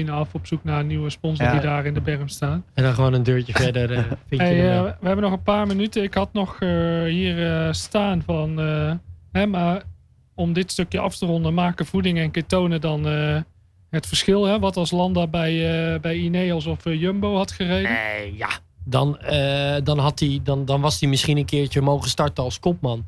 [0.05, 1.51] E17 af op zoek naar een nieuwe sponsor Ja.
[1.51, 2.61] die daar in de berm staat.
[2.73, 5.43] En dan gewoon een deurtje verder eh, vind je Hey, eh, we hebben nog een
[5.43, 6.03] paar minuten.
[6.03, 6.69] Ik had nog eh,
[7.03, 8.59] hier eh, staan van...
[8.61, 8.91] eh,
[9.31, 9.81] hè, maar
[10.35, 13.37] om dit stukje af te ronden, maken voeding en ketonen dan eh,
[13.93, 14.45] het verschil.
[14.45, 15.51] Hè, wat als Landa bij,
[15.93, 17.89] eh, bij Ineos of eh, Jumbo had gereden.
[17.91, 18.49] Eh, ja,
[18.85, 22.59] dan, eh, dan, had hij, dan, dan was hij misschien een keertje mogen starten als
[22.59, 23.05] kopman.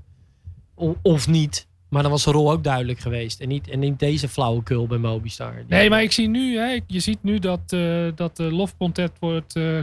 [0.76, 1.68] O- of niet.
[1.90, 3.40] Maar dan was de rol ook duidelijk geweest.
[3.40, 5.54] En niet, en niet deze flauwekul bij Mobistar.
[5.68, 9.56] Nee, maar ik zie nu, hè, je ziet nu dat, eh dat de lofpontet wordt,
[9.56, 9.80] eh,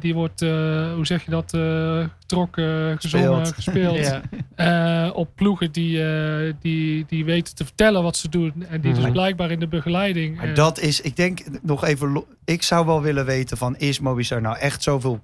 [0.00, 0.48] die wordt, eh,
[0.94, 3.54] hoe zeg je dat, eh, getrokken, gezongen, Gespeeld.
[3.98, 4.22] gespeeld.
[4.56, 5.06] Ja.
[5.06, 8.52] eh, op ploegen die, eh, die, die weten te vertellen wat ze doen.
[8.68, 9.12] En die dus Mhm.
[9.12, 10.36] blijkbaar in de begeleiding.
[10.36, 14.00] Maar dat is, ik denk nog even, lo- ik zou wel willen weten van, is
[14.00, 15.22] Movistar nou echt zoveel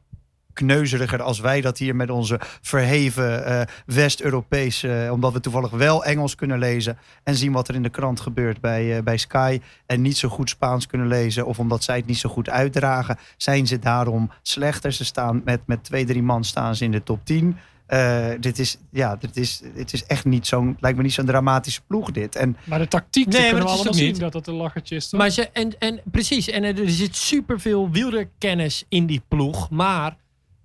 [0.58, 6.04] kneuzeriger als wij dat hier met onze verheven eh, West-Europese, eh, omdat we toevallig wel
[6.04, 9.60] Engels kunnen lezen en zien wat er in de krant gebeurt bij, eh, bij Sky
[9.86, 13.18] en niet zo goed Spaans kunnen lezen of omdat zij het niet zo goed uitdragen,
[13.36, 14.92] zijn ze daarom slechter.
[14.92, 17.56] Ze staan met, met twee, drie man staan ze in de top 10.
[17.86, 21.26] Eh, dit is, ja, dit is, het is echt niet zo'n, lijkt me niet zo'n
[21.26, 22.36] dramatische ploeg dit.
[22.36, 24.20] En maar de tactiek, Nee, kunnen we dat is allemaal zien niet.
[24.20, 25.08] dat het een lachertje is.
[25.08, 25.20] toch?
[25.20, 29.70] Maar ze, en, en precies, en er zit superveel wielerkennis in die ploeg.
[29.70, 30.16] Maar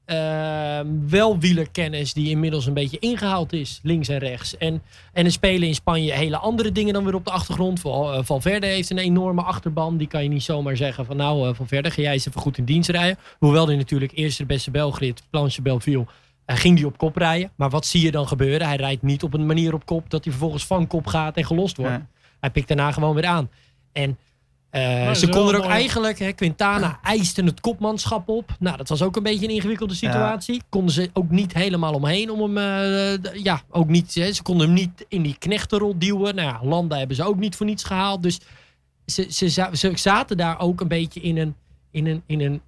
[0.06, 4.58] ehm, wel wielerkennis die inmiddels een beetje ingehaald is, links en rechts.
[4.58, 4.82] En,
[5.14, 7.80] en er spelen in Spanje hele andere dingen dan weer op de achtergrond.
[7.80, 9.98] Val, eh, Valverde heeft een enorme achterban.
[9.98, 12.58] Die kan je niet zomaar zeggen van nou uh, Valverde, ga jij eens even goed
[12.58, 13.18] in dienst rijden.
[13.40, 16.06] Hoewel hij natuurlijk eerst de beste Belgrid, Planche Belville,
[16.46, 17.52] uh, ging die op kop rijden.
[17.56, 18.68] Maar wat zie je dan gebeuren?
[18.68, 21.46] Hij rijdt niet op een manier op kop dat hij vervolgens van kop gaat en
[21.46, 21.92] gelost wordt.
[21.92, 22.08] Ja.
[22.40, 23.50] Hij pikt daarna gewoon weer aan.
[23.92, 24.18] En
[24.74, 25.76] eh, ze konden er ook mooi.
[25.76, 28.56] eigenlijk, hè, Quintana eiste het kopmanschap op.
[28.60, 30.62] Nou, dat was ook een beetje een ingewikkelde situatie.
[30.70, 34.66] Konden ze ook niet helemaal omheen om hem, eh, ja, ook niet, hè, ze konden
[34.66, 36.36] hem niet in die knechtenrol duwen.
[36.36, 38.24] Nou ja, Landa hebben ze ook niet voor niets gehaald.
[38.24, 38.40] Dus
[39.06, 41.56] ze, ze, ze zaten daar ook een beetje in een,
[41.92, 42.62] in een, in een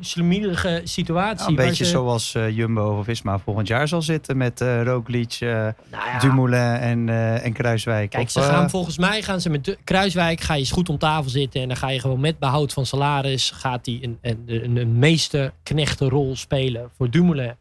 [0.00, 1.42] slemielige situatie.
[1.44, 4.82] Ja, een beetje ze- zoals eh, Jumbo of Visma volgend jaar zal zitten met eh
[4.82, 7.08] Roglic, eh, nou ja, Dumoulin en,
[7.42, 8.10] en Kruiswijk.
[8.10, 10.98] Kijk, Of, ze gaan volgens mij gaan ze met Kruiswijk ga je eens goed om
[10.98, 14.42] tafel zitten en dan ga je gewoon met behoud van salaris gaat hij een, een,
[14.46, 17.54] een, een meeste knechtenrol spelen voor Dumoulin.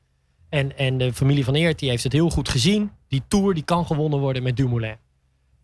[0.49, 2.91] En, en de familie van Eert die heeft het heel goed gezien.
[3.07, 4.95] Die tour die kan gewonnen worden met Dumoulin.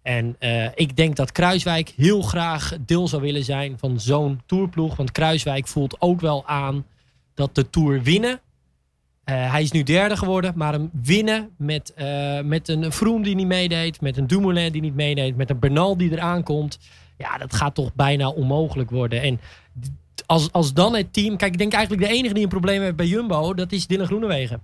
[0.08, 4.96] En eh, ik denk dat Kruiswijk heel graag deel zou willen zijn van zo'n tourploeg.
[4.96, 6.86] Want Kruiswijk voelt ook wel aan
[7.34, 8.40] dat de tour winnen.
[9.24, 13.36] eh, hij is nu derde geworden, maar hem winnen met, eh, met een Froome die
[13.36, 16.80] niet meedeed, met een Dumoulin die niet meedeed, met een Bernal die eraan komt.
[17.18, 19.22] Ja, dat gaat toch bijna onmogelijk worden.
[19.22, 19.40] En
[20.26, 21.38] als, als dan het team...
[21.38, 24.06] Kijk, ik denk eigenlijk de enige die een probleem heeft bij Jumbo, dat is Dylan
[24.06, 24.62] Groenewegen.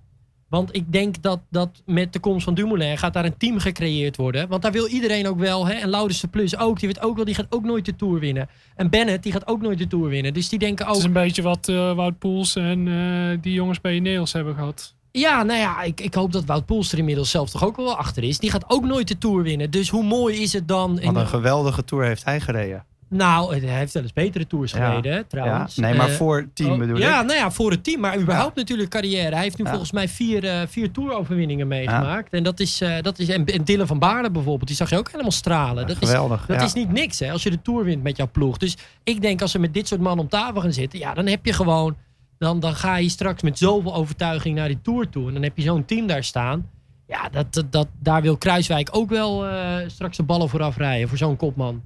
[0.53, 4.17] Want ik denk dat, dat met de komst van Dumoulin gaat daar een team gecreëerd
[4.17, 4.47] worden.
[4.47, 5.67] Want daar wil iedereen ook wel.
[5.67, 5.73] Hè?
[5.73, 6.79] En Laurens de Plus ook.
[6.79, 8.49] Die, weet ook wel, die gaat ook nooit de Tour winnen.
[8.75, 10.33] En Bennett, die gaat ook nooit de Tour winnen.
[10.33, 10.99] Dus die denken Het ook...
[10.99, 14.95] is een beetje wat eh, Wout Poels en eh, die jongens bij Ineos hebben gehad.
[15.11, 17.95] Ja, nou ja, ik, ik hoop dat Wout Poels er inmiddels zelf toch ook wel
[17.97, 18.39] achter is.
[18.39, 19.71] Die gaat ook nooit de Tour winnen.
[19.71, 20.99] Dus hoe mooi is het dan...
[20.99, 22.85] in- Wat een geweldige tour heeft hij gereden.
[23.13, 24.87] Nou, hij heeft wel eens betere Tours Ja.
[24.89, 25.75] gereden, hè, Ja, trouwens.
[25.75, 27.25] nee, maar Eh, voor het team Oh, bedoel ja, ik.
[27.25, 27.99] nou ja, voor het team.
[27.99, 29.33] Maar überhaupt natuurlijk carrière.
[29.35, 29.69] Hij heeft nu Ja.
[29.69, 32.33] volgens mij vier, eh vier toeroverwinningen meegemaakt.
[32.33, 34.97] En dat is, eh, dat is en, en Dylan van Baarle bijvoorbeeld, die zag je
[34.97, 35.87] ook helemaal stralen.
[35.87, 36.45] dat is, geweldig.
[36.45, 36.65] dat ja.
[36.65, 38.57] is niet niks hè, als je de Tour wint met jouw ploeg.
[38.57, 41.25] Dus ik denk als ze met dit soort mannen om tafel gaan zitten, ja, dan
[41.27, 41.95] heb je gewoon,
[42.37, 45.27] dan, dan ga je straks met zoveel overtuiging naar die Tour toe.
[45.27, 46.69] En dan heb je zo'n team daar staan.
[47.07, 49.45] Ja, dat, dat, dat, daar wil Kruiswijk ook wel
[49.87, 51.81] straks de ballen vooraf rijden voor zo'n kopman.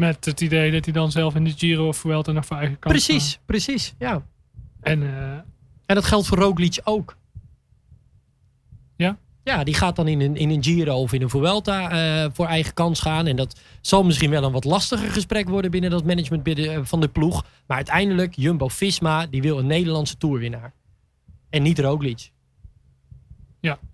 [0.00, 2.78] Met het idee dat hij dan zelf in de Giro of Vuelta nog voor eigen
[2.78, 3.94] kant Precies, precies.
[3.98, 4.22] Ja.
[4.80, 5.32] En eh,
[5.86, 7.16] En dat geldt voor Roglic ook.
[8.96, 9.18] Ja?
[9.42, 12.46] Ja, die gaat dan in een, in een Giro of in een Vuelta eh, voor
[12.46, 13.26] eigen kans gaan.
[13.26, 16.80] En dat zal misschien wel een wat lastiger gesprek worden binnen dat management binnen, eh,
[16.82, 17.44] van de ploeg.
[17.66, 20.72] Maar uiteindelijk, Jumbo-Visma, die wil een Nederlandse toerwinnaar.
[21.50, 22.30] En niet Roglic.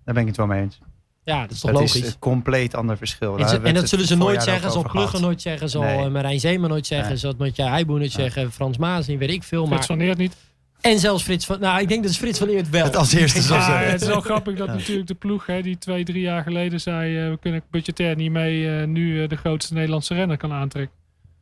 [0.03, 0.79] Daar ben ik het wel mee eens.
[1.27, 2.01] Ja, dat is toch dat logisch.
[2.01, 3.37] is een compleet ander verschil.
[3.37, 5.97] En, ze- dat zullen ze nooit zeggen, zal Plugger nooit zeggen, zal Nee.
[6.05, 7.17] eh, Marijn Zeeman nooit zeggen, Nee.
[7.17, 8.19] zal Matja Heijboer nooit Ja.
[8.21, 9.65] zeggen, Frans Maas niet, weet ik veel.
[9.67, 10.35] Frits Maar, van Eert niet.
[10.81, 12.83] en zelfs Frits van, nou ik denk dat Frits van Eert wel.
[12.83, 13.91] Het als eerste zal zeggen.
[13.91, 14.73] het is wel grappig dat Ja.
[14.73, 17.17] natuurlijk de ploeg hè, die twee, drie jaar geleden zei...
[17.23, 20.95] eh, we kunnen budgetair niet mee eh, nu eh, de grootste Nederlandse renner kan aantrekken.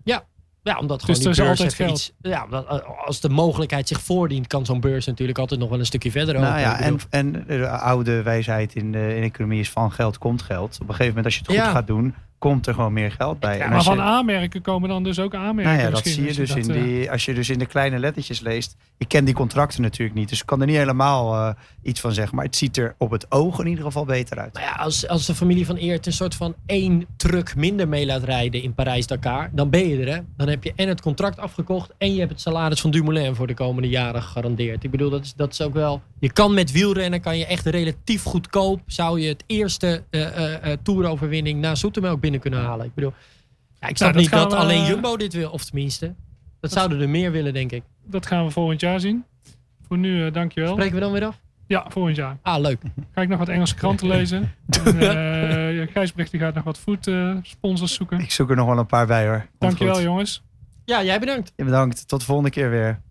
[0.03, 0.23] Ja,
[0.73, 2.11] omdat Dus gewoon er die is beurs altijd even iets...
[2.21, 5.79] Ja, omdat, eh, als de mogelijkheid zich voordient, kan zo'n beurs natuurlijk altijd nog wel
[5.79, 6.59] een stukje verder Nou open.
[6.59, 10.41] ja, en, en de oude wijsheid in de, in de economie is van geld komt
[10.41, 10.73] geld.
[10.73, 11.71] Op een gegeven moment als je het goed Ja.
[11.71, 13.57] gaat doen, komt er gewoon meer geld bij.
[13.57, 15.73] Ja, Maar je- van aanmerken komen dan dus ook aanmerken.
[15.73, 17.59] nou ja, dat zie je als dus in dat, eh, die, als je dus in
[17.59, 18.75] de kleine lettertjes leest.
[18.97, 22.11] Ik ken die contracten natuurlijk niet, dus ik kan er niet helemaal eh, iets van
[22.13, 22.35] zeggen.
[22.35, 24.53] Maar het ziet er op het oog in ieder geval beter uit.
[24.53, 28.05] Nou ja, als, als de familie van Eert een soort van één truck minder mee
[28.05, 30.13] laat rijden in Parijs-Dakar, dan ben je er.
[30.13, 30.19] Hè?
[30.37, 33.47] Dan heb je en het contract afgekocht en je hebt het salaris van Dumoulin voor
[33.47, 34.83] de komende jaren gegarandeerd.
[34.83, 36.01] Ik bedoel, dat is, dat is ook wel...
[36.19, 40.71] Je kan met wielrennen, kan je echt relatief goedkoop, zou je het eerste eh eh
[40.71, 42.85] eh, toeroverwinning na Zoetemelk binnen kunnen halen.
[42.85, 43.13] Ik bedoel,
[43.79, 46.13] ja, ik snap dat niet dat we- alleen Jumbo dit wil, of tenminste,
[46.59, 47.83] dat zouden er meer willen, denk ik.
[48.05, 49.23] Dat gaan we volgend jaar zien.
[49.87, 50.73] Voor nu, eh, dankjewel.
[50.73, 51.39] Spreken we dan weer af?
[51.67, 52.37] Ja, volgend jaar.
[52.41, 52.81] Ah, leuk.
[53.11, 54.51] Ga ik nog wat Engelse kranten lezen.
[54.85, 54.99] en,
[55.81, 58.19] eh, Gijsbrecht die gaat nog wat food eh, sponsors zoeken.
[58.19, 59.37] Ik zoek er nog wel een paar bij hoor.
[59.37, 60.03] Komt Dankjewel goed.
[60.03, 60.43] jongens.
[60.85, 61.53] Ja, jij bedankt.
[61.55, 62.07] Ja, bedankt.
[62.07, 63.01] Tot de volgende keer weer.